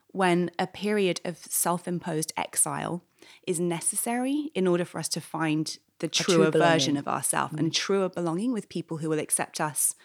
[0.07, 3.03] when a period of self imposed exile
[3.47, 7.67] is necessary in order for us to find the true truer version of ourselves and
[7.67, 7.81] mm-hmm.
[7.81, 9.95] truer belonging with people who will accept us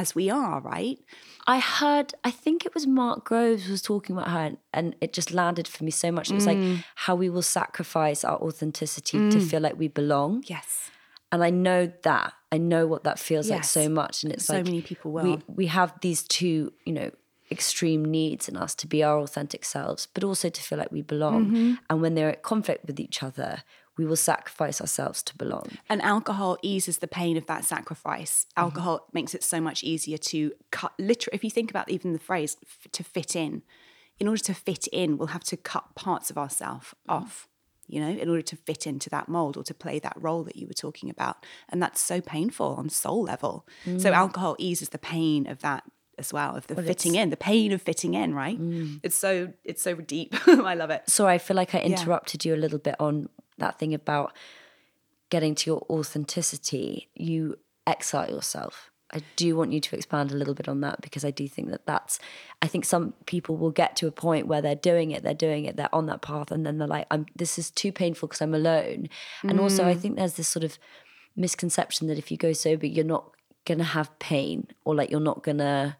[0.00, 0.98] as we are, right?
[1.48, 5.10] i heard i think it was mark groves was talking about her and, and it
[5.18, 6.58] just landed for me so much it was like
[7.04, 10.90] how we will sacrifice our authenticity to feel like we belong Yes.
[11.32, 14.54] and I know that I know what that feels like so much, and it's So
[14.54, 17.10] like many people We we have these two, you know,
[17.56, 21.02] extreme needs in us to be our authentic selves, but also to feel like we
[21.02, 21.46] belong.
[21.46, 21.74] Mm-hmm.
[21.88, 23.62] And when they're at conflict with each other,
[23.96, 25.66] we will sacrifice ourselves to belong.
[25.88, 28.44] And alcohol eases the pain of that sacrifice.
[28.50, 28.60] Mm-hmm.
[28.64, 32.18] Alcohol makes it so much easier to cut, literally, if you think about even the
[32.18, 33.62] phrase f- to fit in,
[34.18, 37.12] in order to fit in, we'll have to cut parts of ourselves Mm-hmm.
[37.24, 37.48] off,
[37.86, 40.56] you know, in order to fit into that mold or to play that role that
[40.56, 41.46] you were talking about.
[41.68, 43.66] And that's so painful on soul level.
[43.84, 44.00] Mm.
[44.00, 45.84] So alcohol eases the pain of that
[46.18, 48.58] as well, of the fitting in, the pain of fitting in, right?
[48.60, 49.00] Mm.
[49.02, 50.34] It's so, it's so deep.
[50.48, 51.02] I love it.
[51.08, 53.28] So I feel like I interrupted you a little bit on
[53.58, 54.32] that thing about
[55.30, 57.08] getting to your authenticity.
[57.14, 58.90] You exile yourself.
[59.12, 61.70] I do want you to expand a little bit on that because I do think
[61.70, 62.18] that that's.
[62.60, 65.64] I think some people will get to a point where they're doing it, they're doing
[65.64, 67.26] it, they're on that path, and then they're like, "I'm.
[67.36, 69.08] This is too painful because I'm alone."
[69.44, 70.00] And also, I mm.
[70.00, 70.78] think there's this sort of
[71.36, 73.30] misconception that if you go sober, you're not
[73.64, 75.98] gonna have pain or like you're not gonna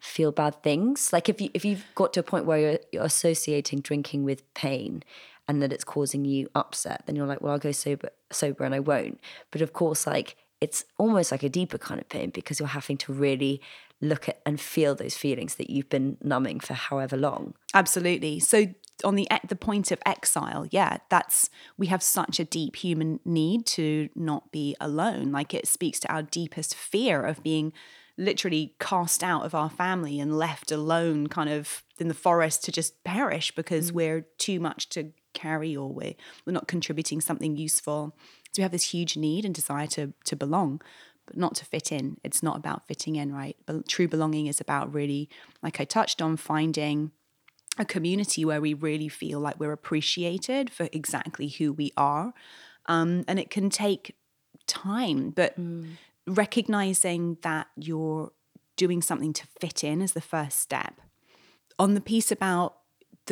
[0.00, 1.12] feel bad things.
[1.12, 4.52] Like if you if you've got to a point where you're, you're associating drinking with
[4.54, 5.04] pain
[5.48, 8.74] and that it's causing you upset, then you're like, well, I'll go sober sober and
[8.74, 9.20] I won't.
[9.50, 12.96] But of course, like it's almost like a deeper kind of pain because you're having
[12.98, 13.60] to really
[14.00, 17.54] look at and feel those feelings that you've been numbing for however long.
[17.74, 18.38] Absolutely.
[18.40, 18.66] So
[19.04, 23.66] on the the point of exile, yeah, that's we have such a deep human need
[23.66, 25.32] to not be alone.
[25.32, 27.72] Like it speaks to our deepest fear of being
[28.18, 32.72] literally cast out of our family and left alone kind of in the forest to
[32.72, 33.94] just perish because mm.
[33.94, 36.14] we're too much to carry or we're,
[36.46, 38.14] we're not contributing something useful.
[38.52, 40.80] So we have this huge need and desire to to belong
[41.26, 42.18] but not to fit in.
[42.24, 43.56] It's not about fitting in, right?
[43.66, 45.28] But true belonging is about really,
[45.62, 47.12] like I touched on, finding
[47.78, 52.34] a community where we really feel like we're appreciated for exactly who we are.
[52.86, 54.16] Um, and it can take
[54.66, 55.54] time, but
[56.26, 58.32] recognizing that you're
[58.76, 61.00] doing something to fit in is the first step.
[61.78, 62.76] On the piece about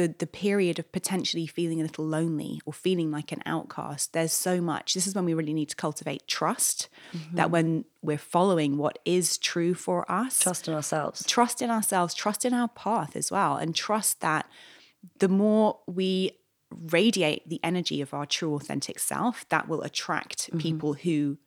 [0.00, 4.32] the the period of potentially feeling a little lonely or feeling like an outcast there's
[4.32, 7.36] so much this is when we really need to cultivate trust mm-hmm.
[7.36, 10.38] that when we're following what is true for us.
[10.38, 11.24] Trust in ourselves.
[11.26, 14.48] trust in ourselves, trust in our path as well, and trust that
[15.18, 16.32] the more we
[16.70, 20.58] radiate the energy of our true authentic self, that will attract mm-hmm.
[20.58, 21.38] people who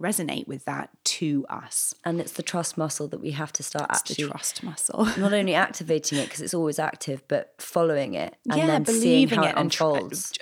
[0.00, 1.94] resonate with that to us.
[2.04, 5.04] And it's the trust muscle that we have to start It's the actually trust muscle.
[5.18, 9.28] not only activating it because it's always active, but following it and yeah, then seeing
[9.28, 9.84] believing how it it and tr-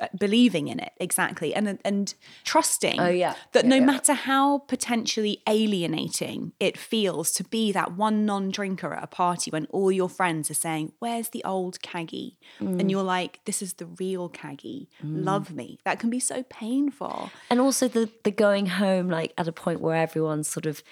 [0.01, 3.01] uh, believing in it exactly, and and trusting.
[3.01, 3.35] Oh, yeah.
[3.53, 3.85] that Yeah, no yeah.
[3.85, 9.67] matter how potentially alienating it feels to be that one non-drinker at a party when
[9.67, 12.81] all your friends are saying, "Where's the old Caggie?" Mm.
[12.81, 14.89] and you're like, "This is the real Caggie.
[15.03, 17.31] Love me." That can be so painful.
[17.49, 20.83] and also the the going home like at a point where everyone's sort of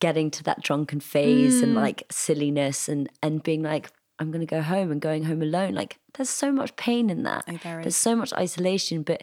[0.00, 1.62] getting to that drunken phase Mm.
[1.62, 5.42] and like silliness and and being like i'm going to go home and going home
[5.42, 9.22] alone like there's so much pain in that Oh, there there's so much isolation but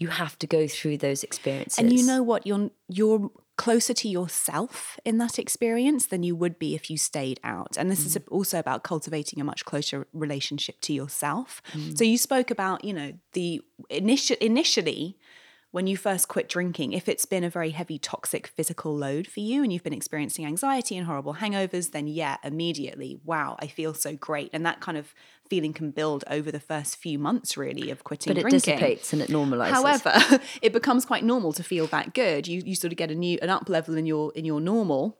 [0.00, 1.78] you have to go through those experiences.
[1.78, 2.46] And you know what?
[2.46, 7.38] You're you're closer to yourself in that experience than you would be if you stayed
[7.44, 7.76] out.
[7.76, 8.06] And this mm.
[8.06, 11.60] is also about cultivating a much closer relationship to yourself.
[11.74, 11.98] Mm.
[11.98, 15.18] So you spoke about, you know, the initial initially
[15.72, 19.38] when you first quit drinking, if it's been a very heavy toxic physical load for
[19.38, 23.94] you and you've been experiencing anxiety and horrible hangovers, then yeah, immediately, wow, I feel
[23.94, 24.50] so great.
[24.52, 25.14] And that kind of
[25.48, 28.58] feeling can build over the first few months really of quitting but it drinking.
[28.58, 29.70] dissipates and it normalizes.
[29.70, 32.48] However, it becomes quite normal to feel that good.
[32.48, 35.18] You you sort of get a new an up level in your in your normal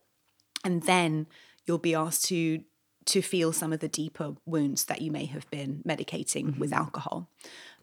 [0.65, 1.27] and then
[1.67, 2.63] you'll be asked to
[3.07, 6.61] to feel some of the deeper wounds that you may have been medicating mm-hmm.
[6.61, 7.29] with alcohol.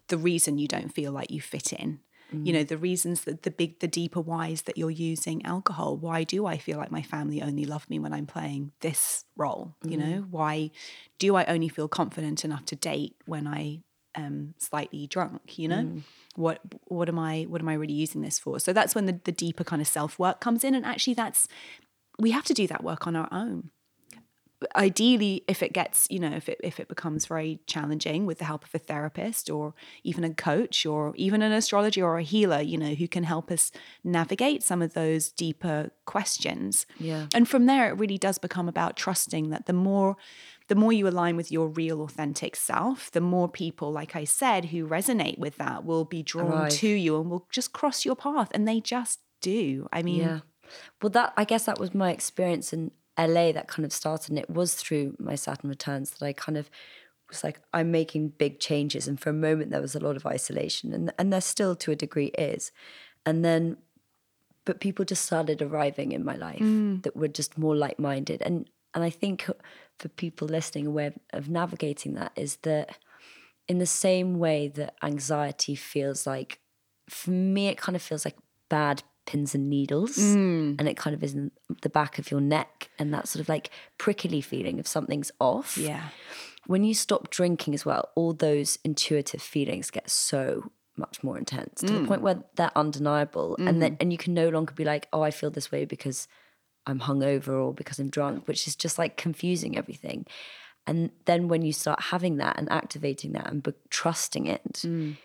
[0.08, 2.00] The reason you don't feel like you fit in
[2.34, 2.46] Mm.
[2.46, 5.96] You know, the reasons that the big, the deeper whys that you're using alcohol.
[5.96, 9.74] Why do I feel like my family only love me when I'm playing this role?
[9.84, 9.90] Mm.
[9.90, 10.70] You know, why
[11.18, 13.80] do I only feel confident enough to date when I
[14.14, 15.58] am slightly drunk?
[15.58, 16.02] You know, mm.
[16.36, 18.60] what what am I what am I really using this for?
[18.60, 21.48] So that's when the, the deeper kind of self work comes in, and actually that's
[22.18, 23.70] we have to do that work on our own
[24.74, 28.44] ideally if it gets you know if it if it becomes very challenging with the
[28.44, 32.60] help of a therapist or even a coach or even an astrologer or a healer
[32.60, 33.70] you know who can help us
[34.02, 36.86] navigate some of those deeper questions.
[36.98, 37.26] Yeah.
[37.34, 40.16] And from there it really does become about trusting that the more
[40.66, 44.66] the more you align with your real authentic self the more people like i said
[44.66, 46.70] who resonate with that will be drawn right.
[46.70, 49.88] to you and will just cross your path and they just do.
[49.92, 50.40] I mean yeah.
[51.00, 54.38] Well that i guess that was my experience in LA that kind of started, and
[54.38, 56.70] it was through my Saturn returns that I kind of
[57.28, 59.06] was like, I'm making big changes.
[59.06, 61.92] And for a moment, there was a lot of isolation, and and there still to
[61.92, 62.72] a degree is.
[63.26, 63.76] And then,
[64.64, 67.02] but people just started arriving in my life mm.
[67.02, 69.48] that were just more like minded, and and I think
[69.98, 72.98] for people listening, a way of, of navigating that is that
[73.66, 76.60] in the same way that anxiety feels like,
[77.08, 78.36] for me, it kind of feels like
[78.70, 80.74] bad pins and needles mm.
[80.78, 81.50] and it kind of is in
[81.82, 85.76] the back of your neck and that sort of like prickly feeling of something's off.
[85.76, 86.08] Yeah.
[86.66, 91.82] When you stop drinking as well, all those intuitive feelings get so much more intense
[91.82, 92.00] to mm.
[92.00, 93.68] the point where they're undeniable mm.
[93.68, 96.26] and then and you can no longer be like, "Oh, I feel this way because
[96.86, 100.24] I'm hungover or because I'm drunk," which is just like confusing everything.
[100.86, 105.16] And then when you start having that and activating that and be- trusting it, mm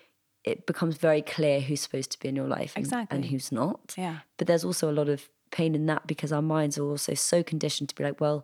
[0.43, 3.15] it becomes very clear who's supposed to be in your life and, exactly.
[3.15, 3.93] and who's not.
[3.97, 4.19] Yeah.
[4.37, 7.43] But there's also a lot of pain in that because our minds are also so
[7.43, 8.43] conditioned to be like, well,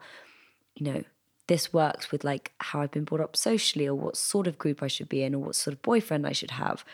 [0.76, 1.04] you know,
[1.48, 4.82] this works with like how I've been brought up socially or what sort of group
[4.84, 6.86] I should be in or what sort of boyfriend I should have.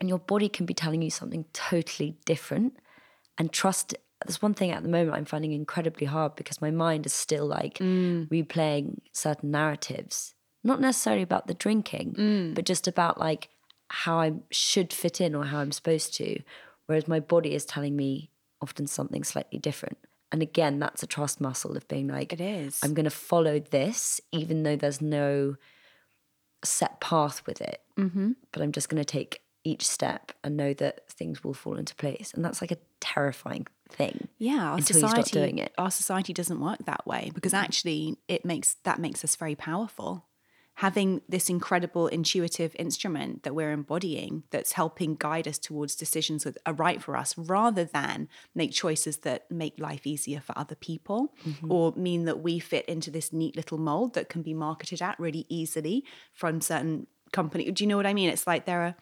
[0.00, 2.78] And your body can be telling you something totally different.
[3.36, 3.94] And trust
[4.26, 7.46] there's one thing at the moment I'm finding incredibly hard because my mind is still
[7.46, 8.26] like mm.
[8.28, 12.54] replaying certain narratives, not necessarily about the drinking, mm.
[12.54, 13.48] but just about like
[13.88, 16.40] how I should fit in or how I'm supposed to,
[16.86, 19.98] whereas my body is telling me often something slightly different.
[20.30, 22.78] And again, that's a trust muscle of being like, it is.
[22.82, 25.56] I'm going to follow this, even though there's no
[26.64, 27.80] set path with it.
[27.98, 28.32] Mm-hmm.
[28.52, 31.94] But I'm just going to take each step and know that things will fall into
[31.94, 32.32] place.
[32.34, 34.28] And that's like a terrifying thing.
[34.38, 39.24] Yeah, our society, Our society doesn't work that way because actually, it makes that makes
[39.24, 40.26] us very powerful
[40.78, 46.56] having this incredible intuitive instrument that we're embodying that's helping guide us towards decisions that
[46.64, 51.34] are right for us rather than make choices that make life easier for other people
[51.44, 51.72] mm-hmm.
[51.72, 55.18] or mean that we fit into this neat little mold that can be marketed at
[55.18, 58.94] really easily from certain company do you know what i mean it's like there are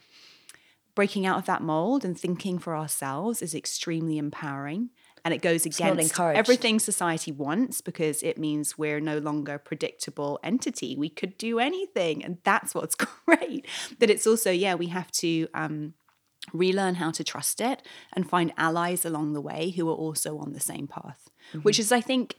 [0.95, 4.89] breaking out of that mold and thinking for ourselves is extremely empowering
[5.27, 10.39] and it goes against everything society wants because it means we're no longer a predictable
[10.45, 10.95] entity.
[10.95, 12.95] We could do anything, and that's what's
[13.27, 13.67] great.
[13.99, 15.95] But it's also, yeah, we have to um,
[16.53, 20.53] relearn how to trust it and find allies along the way who are also on
[20.53, 21.59] the same path, mm-hmm.
[21.63, 22.37] which is, I think,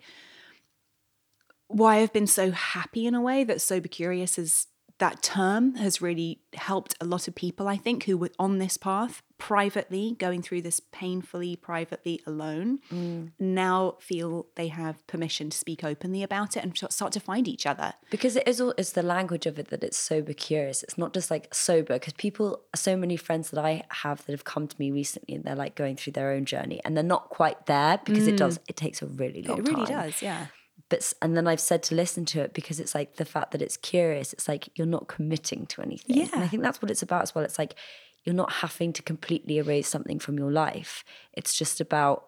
[1.68, 4.68] why I've been so happy in a way that Sober Curious is
[5.00, 8.78] that term has really helped a lot of people, I think, who were on this
[8.78, 13.32] path privately, going through this painfully privately alone, mm.
[13.40, 17.68] now feel they have permission to speak openly about it and start to find each
[17.68, 17.94] other.
[18.10, 20.82] Because it is all, it's the language of it that it's sober curious.
[20.82, 24.46] It's not just like sober, because people, so many friends that I have that have
[24.46, 27.30] come to me recently and they're like going through their own journey and they're not
[27.30, 28.30] quite there because mm.
[28.30, 29.66] it does, it takes a really long time.
[29.66, 30.06] It really time.
[30.06, 30.48] does, yeah
[30.90, 33.62] but and then I've said to listen to it because it's like the fact that
[33.62, 34.34] it's curious.
[34.34, 36.18] It's like you're not committing to anything.
[36.18, 36.28] Yeah.
[36.34, 37.44] And I think that's what it's about as well.
[37.44, 37.76] It's like
[38.24, 41.04] you're not having to completely erase something from your life.
[41.34, 42.26] It's just about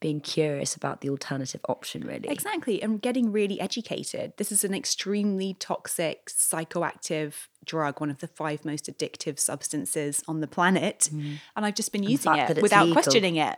[0.00, 2.28] being curious about the alternative option, really.
[2.28, 2.82] Exactly.
[2.82, 4.32] And getting really educated.
[4.36, 10.40] This is an extremely toxic, psychoactive drug, one of the five most addictive substances on
[10.40, 11.08] the planet.
[11.12, 11.38] Mm.
[11.56, 13.00] And I've just been using it without legal.
[13.00, 13.56] questioning it.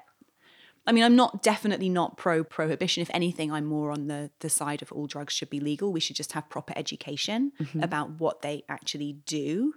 [0.87, 3.01] I mean, I'm not definitely not pro prohibition.
[3.01, 5.93] If anything, I'm more on the the side of all drugs should be legal.
[5.93, 9.74] We should just have proper education about what they actually do.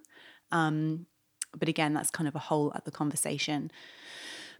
[0.51, 1.05] Um,
[1.57, 3.71] but again, that's kind of a whole other conversation.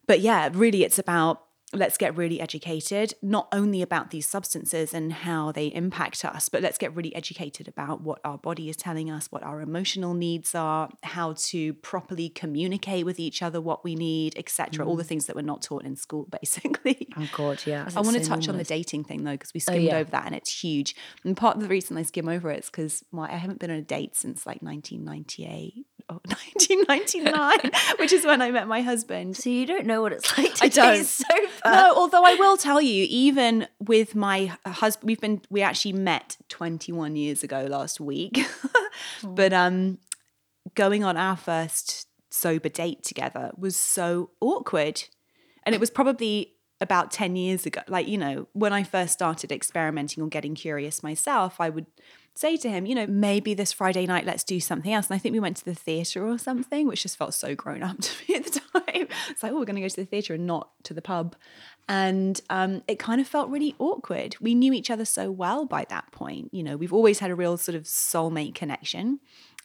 [0.05, 5.11] But yeah, really, it's about let's get really educated, not only about these substances and
[5.11, 9.11] how they impact us, but let's get really educated about what our body is telling
[9.11, 13.95] us, what our emotional needs are, how to properly communicate with each other, what we
[13.95, 14.86] need, etc.
[14.86, 15.07] All the mm.
[15.07, 17.09] things that we're not taught in school, basically.
[17.18, 17.89] Oh, God, yeah.
[17.95, 19.97] I want to So touch on the dating thing though, because we oh, skimmed yeah.
[19.97, 20.95] over that and it's huge.
[21.26, 23.78] And part of the reason I skim over it is because I haven't been on
[23.78, 29.36] a date since like 1998 or 1999, which is when I met my husband.
[29.36, 31.03] So you don't know what it's like to I don't.
[31.03, 31.47] sober.
[31.65, 36.37] No, although I will tell you, even with my husband, we've been we actually met
[36.49, 38.45] 21 years ago last week,
[39.23, 39.99] but um,
[40.75, 45.03] going on our first sober date together was so awkward,
[45.63, 47.82] and it was probably about 10 years ago.
[47.88, 51.88] Like you know, when I first started experimenting or getting curious myself, I would
[52.38, 55.07] say to him, you know, maybe this Friday night, let's do something else.
[55.07, 57.84] And I think we went to the theatre or something, which just felt so grown
[57.84, 59.07] up to me at the time.
[59.30, 61.36] It's like, oh, we're going to go to the theatre and not to the pub.
[61.89, 64.36] And um, it kind of felt really awkward.
[64.41, 66.53] We knew each other so well by that point.
[66.53, 69.19] You know, we've always had a real sort of soulmate connection.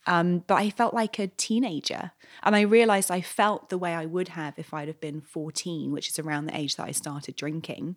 [0.06, 2.12] Um, but I felt like a teenager.
[2.42, 5.92] And I realized I felt the way I would have if I'd have been 14,
[5.92, 7.96] which is around the age that I started drinking.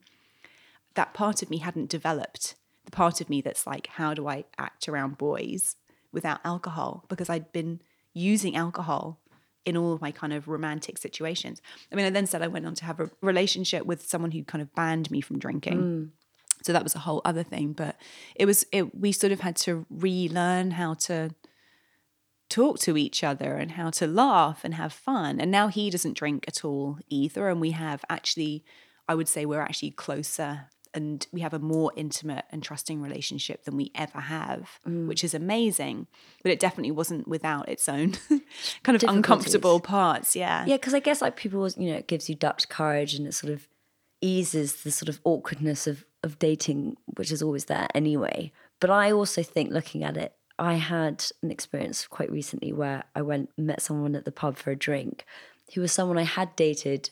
[0.93, 2.56] That part of me hadn't developed.
[2.86, 5.76] The part of me that's like, how do I act around boys
[6.12, 7.06] without alcohol?
[7.10, 7.82] Because I'd been
[8.14, 9.20] using alcohol
[9.66, 11.60] in all of my kind of romantic situations.
[11.91, 14.43] I mean, I then said I went on to have a relationship with someone who
[14.43, 15.80] kind of banned me from drinking.
[16.62, 17.74] So that was a whole other thing.
[17.74, 17.95] But
[18.36, 21.32] it was, it, we sort of had to relearn how to
[22.49, 25.39] talk to each other and how to laugh and have fun.
[25.39, 27.49] And now he doesn't drink at all either.
[27.49, 28.63] And we have actually,
[29.07, 33.65] I would say we're actually closer and we have a more intimate and trusting relationship
[33.65, 35.07] than we ever have, mm.
[35.07, 36.07] which is amazing.
[36.41, 38.13] But it definitely wasn't without its own
[38.83, 40.35] kind of uncomfortable parts.
[40.35, 40.65] Yeah.
[40.65, 43.33] Yeah, because I guess like people, you know, it gives you Dutch courage and it
[43.33, 43.67] sort of
[44.21, 48.51] eases the sort of awkwardness of of dating, which is always there anyway.
[48.81, 53.22] But I also think, looking at it, I had an experience quite recently where I
[53.22, 55.26] went met someone at the pub for a drink,
[55.74, 57.10] who was someone I had dated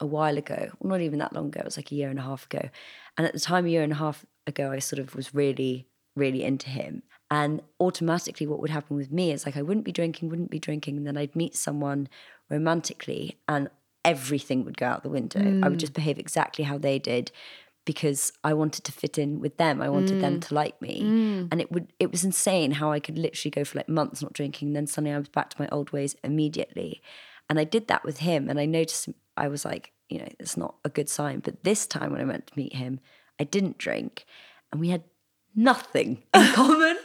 [0.00, 1.60] a while ago, well, not even that long ago.
[1.60, 2.68] It was like a year and a half ago,
[3.16, 5.86] and at the time, a year and a half ago, I sort of was really,
[6.16, 7.02] really into him.
[7.30, 10.58] And automatically, what would happen with me is like I wouldn't be drinking, wouldn't be
[10.58, 12.08] drinking, and then I'd meet someone
[12.50, 13.68] romantically, and
[14.04, 15.40] everything would go out the window.
[15.40, 15.80] I would mm.
[15.80, 17.32] just behave exactly how they did
[17.84, 19.82] because I wanted to fit in with them.
[19.82, 20.48] I wanted them mm.
[20.48, 21.02] to like me.
[21.02, 21.48] Mm.
[21.52, 24.32] And it would it was insane how I could literally go for like months not
[24.32, 27.02] drinking, and then suddenly I was back to my old ways immediately.
[27.50, 30.56] And I did that with him and I noticed I was like, you know, it's
[30.56, 31.40] not a good sign.
[31.40, 33.00] But this time when I went to meet him,
[33.38, 34.24] I didn't drink
[34.72, 35.04] and we had
[35.54, 36.96] nothing in common.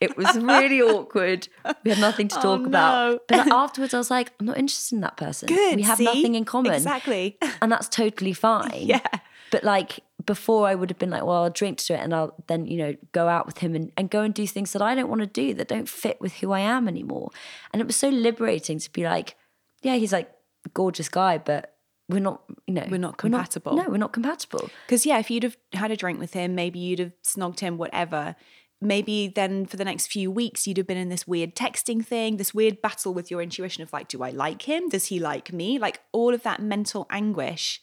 [0.00, 1.48] It was really awkward.
[1.82, 2.66] We had nothing to oh, talk no.
[2.66, 3.28] about.
[3.28, 5.48] But afterwards I was like, I'm not interested in that person.
[5.48, 5.76] Good.
[5.76, 6.04] We have see?
[6.04, 7.38] nothing in common Exactly.
[7.62, 8.82] and that's totally fine.
[8.82, 9.06] Yeah.
[9.50, 12.34] But like before, I would have been like, well, I'll drink to it and I'll
[12.48, 14.94] then, you know, go out with him and, and go and do things that I
[14.94, 17.30] don't want to do that don't fit with who I am anymore.
[17.72, 19.36] And it was so liberating to be like,
[19.82, 20.30] yeah, he's like
[20.64, 21.74] a gorgeous guy, but
[22.08, 23.74] we're not, you know, We're not compatible.
[23.76, 24.68] no, we're not compatible.
[24.86, 27.78] Because yeah, if you'd have had a drink with him, maybe you'd have snogged him,
[27.78, 28.36] whatever.
[28.80, 32.36] Maybe then for the next few weeks, you'd have been in this weird texting thing,
[32.36, 34.88] this weird battle with your intuition of like, do I like him?
[34.88, 35.78] Does he like me?
[35.78, 37.80] Like all of that mental anguish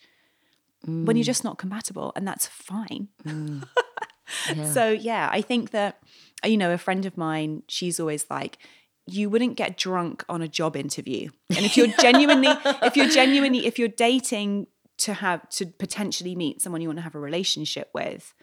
[0.86, 1.26] when you're mm.
[1.26, 3.10] just not compatible, and that's fine.
[3.26, 3.66] Mm.
[4.72, 6.00] So yeah, I think that
[6.44, 8.58] you know a friend of mine, she's always like.
[9.06, 11.30] You wouldn't get drunk on a job interview.
[11.50, 12.48] And if you're genuinely,
[12.82, 14.68] if you're genuinely, if you're dating
[15.00, 18.34] to have to potentially meet someone you want to have a relationship with,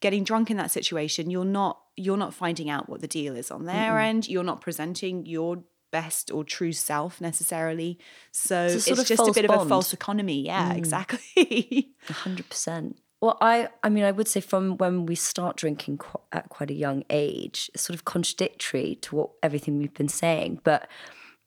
[0.00, 3.50] getting drunk in that situation, you're not you're not finding out what the deal is
[3.50, 4.28] on their end.
[4.28, 7.98] You're not presenting your best or true self necessarily.
[8.32, 10.44] So It's a it's, sort of just a bit of a false economy.
[10.44, 10.76] Yeah, mm.
[10.76, 11.90] exactly.
[12.08, 12.98] Hundred percent.
[13.20, 16.70] Well, I, I mean, I would say from when we start drinking qu- at quite
[16.70, 20.88] a young age, it's sort of contradictory to what everything we've been saying, but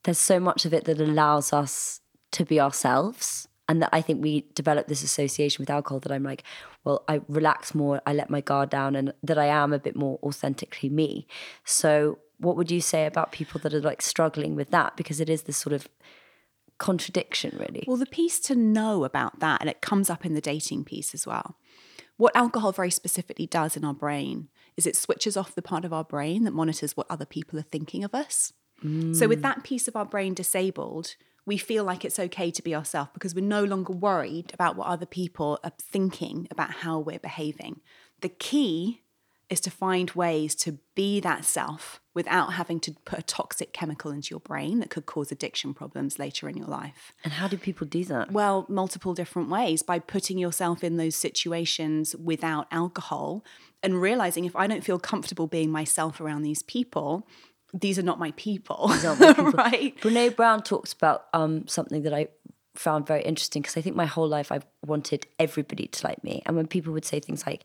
[0.04, 2.02] there's so much of it that allows us
[2.34, 6.24] to be ourselves, and that I think we develop this association with alcohol that I'm
[6.24, 6.44] like,
[6.84, 9.96] well, I relax more, I let my guard down, and that I am a bit
[9.96, 11.26] more authentically me.
[11.64, 14.98] So, what would you say about people that are like struggling with that?
[14.98, 15.88] Because it is this sort of
[16.78, 17.84] contradiction, really.
[17.88, 21.14] Well, the piece to know about that, and it comes up in the dating piece
[21.14, 21.58] as well.
[22.18, 25.94] What alcohol very specifically does in our brain is it switches off the part of
[25.94, 28.54] our brain that monitors what other people are thinking of us.
[29.14, 31.16] So, with that piece of our brain disabled,
[31.46, 34.88] we feel like it's okay to be ourselves because we're no longer worried about what
[34.88, 37.82] other people are thinking about how we're behaving.
[38.22, 39.02] The key
[39.52, 44.12] is to find ways to be that self without having to put a toxic chemical
[44.12, 47.14] into your brain that could cause addiction problems later in your life.
[47.24, 48.32] and how do people do that?
[48.32, 53.44] Well, multiple different ways by putting yourself in those situations without alcohol
[53.84, 57.28] and realizing if I don't feel comfortable being myself around these people,
[57.74, 58.90] these are not my people.
[59.04, 59.52] not my people.
[59.52, 59.98] right?
[60.02, 62.28] Brene Brown talks about um, something that I
[62.76, 66.42] found very interesting because I think my whole life I've wanted everybody to like me.
[66.46, 67.64] And when people would say things like,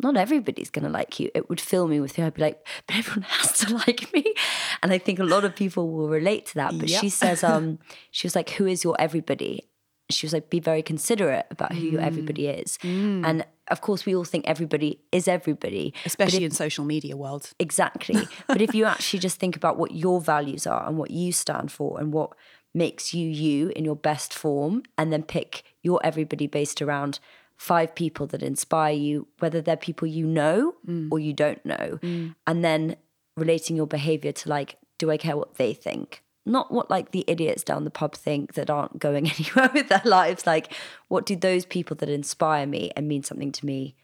[0.00, 2.26] not everybody's going to like you, it would fill me with fear.
[2.26, 4.34] I'd be like, but everyone has to like me.
[4.82, 6.78] And I think a lot of people will relate to that.
[6.78, 7.78] But she says, um,
[8.10, 9.64] she was like, who is your everybody?
[10.10, 12.78] She was like, be very considerate about who your everybody is.
[12.82, 15.92] And of course, we all think everybody is everybody.
[16.06, 17.50] Especially in social media world.
[17.58, 18.26] Exactly.
[18.46, 21.70] but if you actually just think about what your values are and what you stand
[21.70, 22.30] for and what
[22.72, 27.18] makes you you in your best form, and then pick your everybody based around
[27.58, 31.08] five people that inspire you, whether they're people you know mm.
[31.10, 32.34] or you don't know, mm.
[32.46, 32.96] and then
[33.36, 36.22] relating your behavior to like, do I care what they think?
[36.46, 40.02] Not what like the idiots down the pub think that aren't going anywhere with their
[40.04, 40.46] lives.
[40.46, 40.72] Like,
[41.08, 43.96] what do those people that inspire me and mean something to me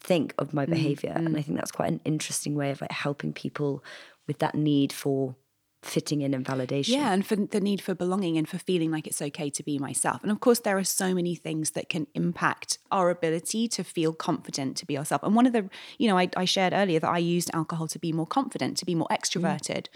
[0.00, 0.70] think of my mm.
[0.70, 1.12] behavior?
[1.14, 3.84] And i think that's quite an interesting way of like helping people
[4.26, 5.36] with that need for
[5.82, 9.06] fitting in and validation Yeah, and for the need for belonging and for feeling like
[9.06, 10.22] it's okay to be myself.
[10.22, 14.12] And of course, there are so many things that can impact our ability to feel
[14.12, 15.24] confident to be ourselves.
[15.24, 17.98] And one of the, you know, I, I shared earlier that I used alcohol to
[17.98, 19.82] be more confident, to be more extroverted.
[19.82, 19.88] Mm.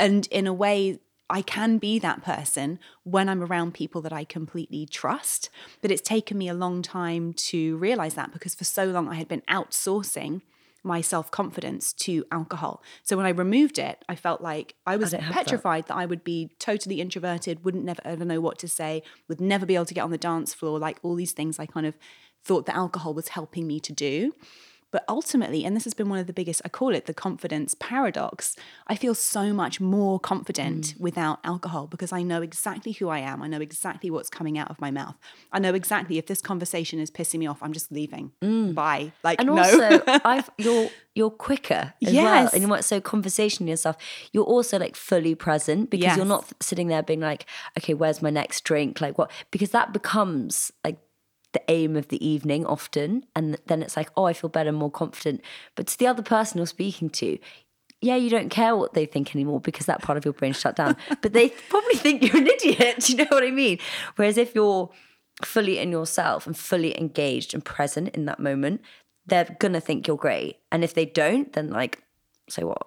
[0.00, 4.24] And in a way, I can be that person when I'm around people that I
[4.24, 5.48] completely trust.
[5.80, 9.14] But it's taken me a long time to realize that because for so long I
[9.14, 10.42] had been outsourcing
[10.82, 12.82] my self confidence to alcohol.
[13.02, 15.44] So when I removed it, I felt like I was don't have that.
[15.44, 15.96] petrified that.
[15.96, 19.74] I would be totally introverted, wouldn't never ever know what to say, would never be
[19.74, 21.96] able to get on the dance floor, like all these things I kind of
[22.42, 24.34] thought that alcohol was helping me to do.
[24.90, 27.74] But ultimately, and this has been one of the biggest, I call it the confidence
[27.78, 28.56] paradox.
[28.86, 31.00] I feel so much more confident mm.
[31.00, 33.42] without alcohol because I know exactly who I am.
[33.42, 35.16] I know exactly what's coming out of my mouth.
[35.52, 38.32] I know exactly if this conversation is pissing me off, I'm just leaving.
[38.42, 38.74] Mm.
[38.74, 39.12] Bye.
[39.22, 39.58] Like, and no.
[39.58, 42.52] also I've you're you're quicker as well Yes.
[42.52, 43.96] and you're not so conversational and stuff
[44.32, 48.30] you're also like fully present because you're not sitting there being like okay where's my
[48.30, 50.98] next drink like what because that becomes like
[51.52, 54.90] the aim of the evening often and then it's like oh i feel better more
[54.90, 55.40] confident
[55.74, 57.38] but to the other person you're speaking to
[58.02, 60.76] yeah, you don't care what they think anymore because that part of your brain shut
[60.76, 60.96] down.
[61.22, 63.00] But they probably think you're an idiot.
[63.00, 63.78] Do you know what I mean?
[64.16, 64.90] Whereas if you're
[65.44, 68.80] fully in yourself and fully engaged and present in that moment,
[69.26, 70.58] they're gonna think you're great.
[70.72, 72.02] And if they don't, then like,
[72.48, 72.86] so what?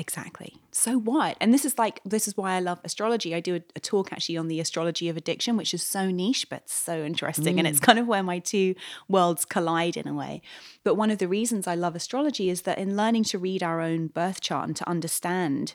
[0.00, 0.56] Exactly.
[0.72, 1.36] So what?
[1.42, 3.34] And this is like this is why I love astrology.
[3.34, 6.48] I do a, a talk actually on the astrology of addiction, which is so niche
[6.48, 7.84] but so interesting, and it's mm.
[7.84, 8.74] kind of where my two
[9.08, 10.40] worlds collide in a way.
[10.84, 13.82] But one of the reasons I love astrology is that in learning to read our
[13.82, 15.74] own birth chart and to understand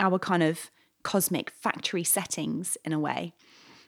[0.00, 0.72] our kind of
[1.04, 3.34] cosmic factory settings in a way,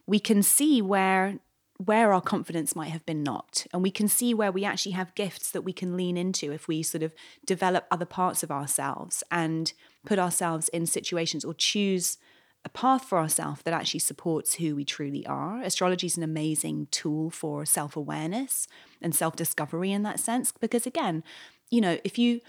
[0.07, 1.41] we can see where
[1.87, 3.67] where our confidence might have been knocked.
[3.73, 6.69] And we can see where we actually have gifts that we can lean into if
[6.69, 7.13] we sort of
[7.47, 9.73] develop other parts of ourselves and
[10.05, 12.19] put ourselves in situations or choose
[12.65, 15.61] a path for ourselves that actually supports who we truly are.
[15.63, 18.69] Astrology is an amazing tool for self-awareness
[19.01, 21.25] and self-discovery in that sense because again
[21.71, 22.41] you know if you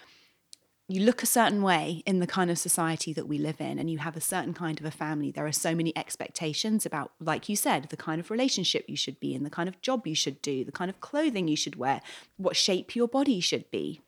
[0.93, 3.89] you look a certain way in the kind of society that we live in and
[3.89, 7.49] you have a certain kind of a family there are so many expectations about like
[7.49, 10.13] you said the kind of relationship you should be in the kind of job you
[10.13, 11.99] should do the kind of clothing you should wear
[12.37, 14.01] what shape your body should be.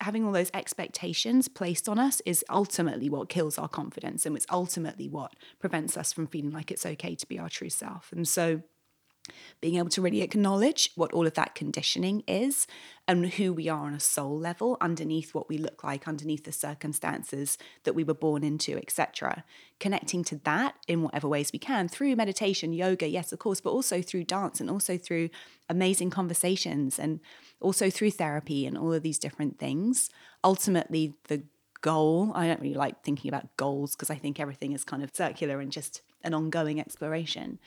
[0.00, 4.46] Having all those expectations placed on us is ultimately what kills our confidence and it's
[4.50, 8.10] ultimately what prevents us from feeling like it's okay to be our true self.
[8.10, 8.62] And so
[9.60, 12.66] being able to really acknowledge what all of that conditioning is
[13.06, 16.52] and who we are on a soul level underneath what we look like underneath the
[16.52, 19.44] circumstances that we were born into etc
[19.78, 23.70] connecting to that in whatever ways we can through meditation yoga yes of course but
[23.70, 25.28] also through dance and also through
[25.68, 27.20] amazing conversations and
[27.60, 30.10] also through therapy and all of these different things.
[30.44, 31.42] Ultimately the
[31.80, 35.10] goal i don't really like thinking about goals because i think everything is kind of
[35.12, 37.58] circular and just an ongoing exploration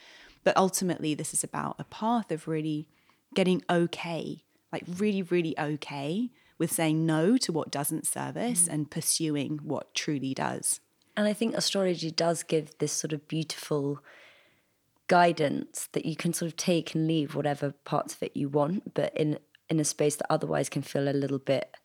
[0.46, 2.88] but ultimately, this is about a path of really
[3.34, 8.74] getting okay, like really, really okay with saying no to what doesn't serve us mm.
[8.74, 10.80] and pursuing what truly does.
[11.18, 14.00] And I think astrology does give this sort of beautiful
[15.08, 18.94] guidance that you can sort of take and leave whatever parts of it you want,
[18.94, 21.76] but in in a space that otherwise can feel a little bit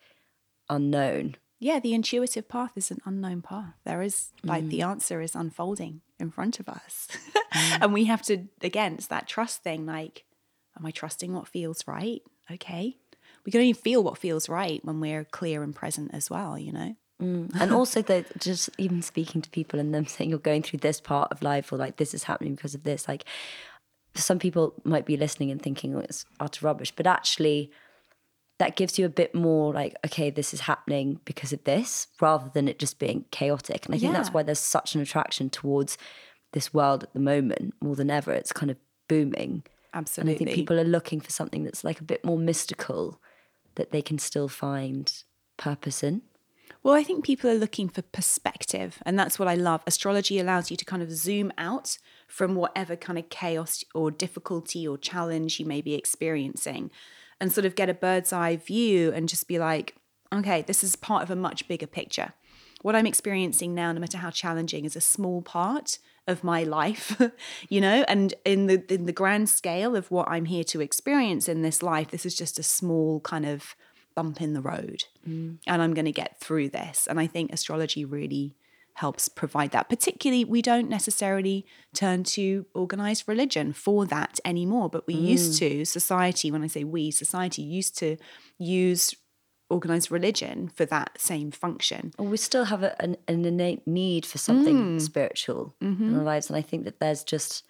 [0.69, 1.37] unknown.
[1.61, 3.75] Yeah, the intuitive path is an unknown path.
[3.85, 4.89] There is like the mm.
[4.89, 7.07] answer is unfolding in front of us.
[7.53, 7.79] Mm.
[7.83, 10.25] and we have to again, it's that trust thing like
[10.79, 12.23] am I trusting what feels right?
[12.51, 12.97] Okay.
[13.45, 16.73] We can only feel what feels right when we're clear and present as well, you
[16.73, 16.97] know?
[17.21, 17.51] Mm.
[17.61, 21.03] and also that just even speaking to people and them saying you're going through this
[21.03, 23.25] part of life or like this is happening because of this like
[24.15, 27.71] some people might be listening and thinking oh, it's utter rubbish but actually
[28.61, 32.51] that gives you a bit more like okay this is happening because of this rather
[32.53, 33.87] than it just being chaotic.
[33.87, 35.97] And i think that's why there's such an attraction towards
[36.53, 38.33] this world at the moment more than ever.
[38.33, 38.77] It's kind of
[39.09, 39.63] booming.
[39.95, 40.33] Absolutely.
[40.33, 43.21] and i think people are looking for something that's like a bit more mystical
[43.77, 45.25] that they can still find
[45.57, 46.23] purpose in.
[46.83, 49.83] Well, I think people are looking for perspective, and that's what I love.
[49.87, 54.87] Astrology allows you to kind of zoom out from whatever kind of chaos or difficulty
[54.87, 56.91] or challenge you may be experiencing
[57.41, 59.95] and sort of get a bird's eye view and just be like,
[60.32, 62.34] okay, this is part of a much bigger picture.
[62.82, 67.20] What I'm experiencing now, no matter how challenging, is a small part of my life,
[67.68, 71.49] you know, and in the in the grand scale of what I'm here to experience
[71.49, 73.74] in this life, this is just a small kind of
[74.14, 75.57] bump in the road mm.
[75.66, 77.07] and I'm going to get through this.
[77.07, 78.57] And I think astrology really
[79.01, 79.89] helps provide that.
[79.89, 85.59] Particularly, we don't necessarily turn to organized religion for that anymore, but we used mm.
[85.59, 88.19] to, society, when I say we, society used to
[88.59, 89.15] use
[89.71, 92.13] organized religion for that same function.
[92.19, 95.01] Well, we still have a, an, an innate need for something mm.
[95.01, 96.25] spiritual in our mm-hmm.
[96.25, 97.65] lives, and I think that there's just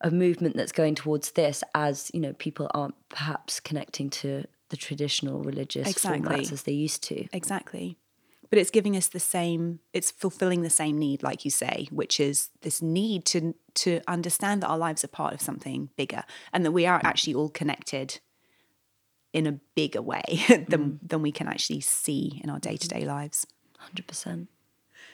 [0.00, 4.76] a movement that's going towards this as you know people aren't perhaps connecting to the
[4.76, 6.20] traditional religious Exactly.
[6.20, 7.26] formats as they used to.
[7.32, 7.96] Exactly.
[8.50, 12.20] But it's giving us the same, it's fulfilling the same need, like you say, which
[12.20, 16.64] is this need to to understand that our lives are part of something bigger and
[16.64, 17.04] that we are mm.
[17.04, 18.20] actually all connected
[19.32, 20.98] in a bigger way than mm.
[21.02, 22.70] than we can actually see in our mm-hmm.
[22.70, 23.46] day-to-day lives.
[23.78, 24.48] Hundred percent.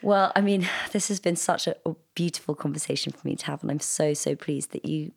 [0.02, 3.62] Well, I mean, this has been such a, a beautiful conversation for me to have,
[3.62, 5.12] and I'm so so pleased that you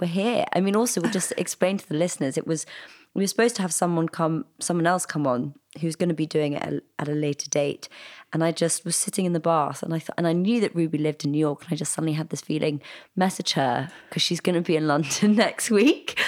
[0.00, 0.44] were here.
[0.52, 2.66] I mean, also, we'll just explain to the listeners, it was
[3.14, 6.26] we were supposed to have someone come, someone else come on who's going to be
[6.26, 7.88] doing it at a, at a later date,
[8.32, 10.74] and I just was sitting in the bath, and I thought, and I knew that
[10.74, 12.80] Ruby lived in New York, and I just suddenly had this feeling,
[13.16, 16.18] message her because she's going to be in London next week,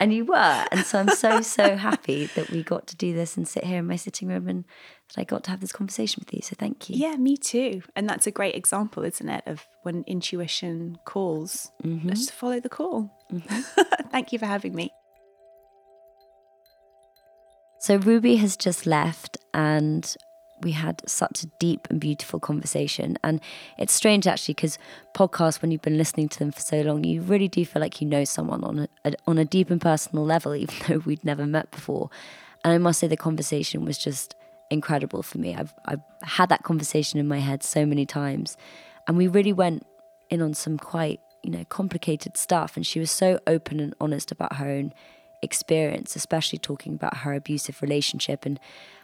[0.00, 3.36] and you were, and so I'm so so happy that we got to do this
[3.36, 4.64] and sit here in my sitting room and
[5.08, 6.40] that I got to have this conversation with you.
[6.42, 6.96] So thank you.
[6.96, 7.82] Yeah, me too.
[7.96, 12.10] And that's a great example, isn't it, of when intuition calls, mm-hmm.
[12.10, 13.10] just follow the call.
[13.32, 13.82] Mm-hmm.
[14.10, 14.92] Thank you for having me.
[17.80, 20.16] So Ruby has just left and
[20.62, 23.18] we had such a deep and beautiful conversation.
[23.22, 23.40] And
[23.76, 24.78] it's strange actually because
[25.14, 28.00] podcasts, when you've been listening to them for so long, you really do feel like
[28.00, 31.46] you know someone on a, on a deep and personal level, even though we'd never
[31.46, 32.10] met before.
[32.64, 34.34] And I must say the conversation was just
[34.70, 35.54] incredible for me.
[35.54, 38.56] I've I've had that conversation in my head so many times,
[39.06, 39.86] and we really went
[40.30, 42.76] in on some quite you know complicated stuff.
[42.76, 44.92] And she was so open and honest about her own
[45.42, 48.58] experience, especially talking about her abusive relationship and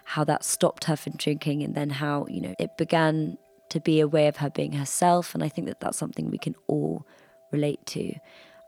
[0.05, 3.39] how that stopped her from drinking, and then how you know it began
[3.71, 5.35] to be a way of her being herself.
[5.35, 7.07] And I think that that's something we can all
[7.51, 8.15] relate to.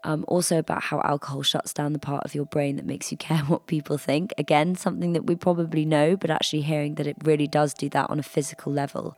[0.05, 3.17] Um, also about how alcohol shuts down the part of your brain that makes you
[3.29, 4.33] care what people think.
[4.39, 8.09] Again, something that we probably know, but actually hearing that it really does do that
[8.11, 9.17] on a physical level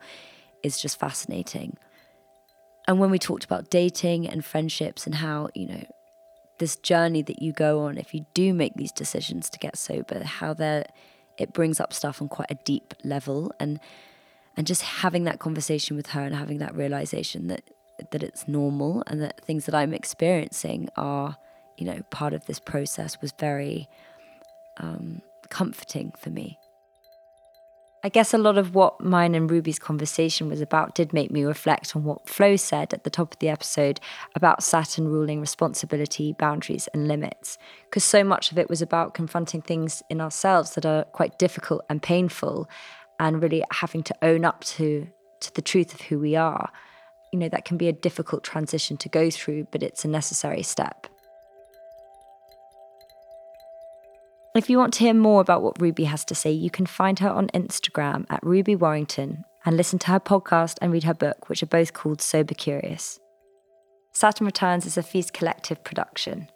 [0.63, 1.77] is just fascinating.
[2.87, 5.83] And when we talked about dating and friendships and how, you know,
[6.57, 10.23] this journey that you go on if you do make these decisions to get sober,
[10.23, 10.93] how that
[11.39, 13.79] it brings up stuff on quite a deep level and
[14.57, 17.63] and just having that conversation with her and having that realization that
[18.11, 21.37] that it's normal and that things that I'm experiencing are,
[21.77, 23.89] you know, part of this process was very
[24.77, 26.57] um, comforting for me.
[28.01, 31.43] I guess a lot of what mine and Ruby's conversation was about did make me
[31.43, 33.99] reflect on what Flo said at the top of the episode
[34.35, 37.57] about Saturn ruling responsibility, boundaries, and limits.
[37.83, 41.83] Because so much of it was about confronting things in ourselves that are quite difficult
[41.89, 42.69] and painful,
[43.19, 45.09] and really having to own up to,
[45.41, 46.71] to the truth of who we are.
[47.33, 50.63] You know, that can be a difficult transition to go through, but it's a necessary
[50.63, 51.07] step.
[54.55, 57.19] If you want to hear more about what Ruby has to say, you can find
[57.19, 61.49] her on Instagram at Ruby Warrington and listen to her podcast and read her book,
[61.49, 63.19] which are both called Sober Curious.
[64.11, 66.49] Saturn Returns is a Feast Collective production.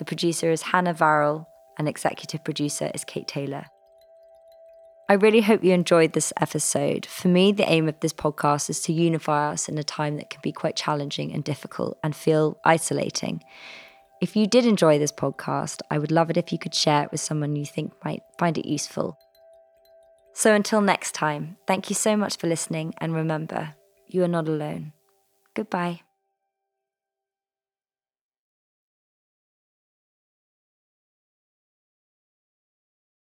[0.00, 1.46] The producer is Hannah Varrell,
[1.78, 3.66] and executive producer is Kate Taylor.
[5.08, 7.06] I really hope you enjoyed this episode.
[7.06, 10.30] For me, the aim of this podcast is to unify us in a time that
[10.30, 13.44] can be quite challenging and difficult and feel isolating.
[14.20, 17.12] If you did enjoy this podcast, I would love it if you could share it
[17.12, 19.18] with someone you think might find it useful.
[20.32, 23.74] So until next time, thank you so much for listening, and remember,
[24.06, 24.92] you are not alone.
[25.54, 26.00] Goodbye.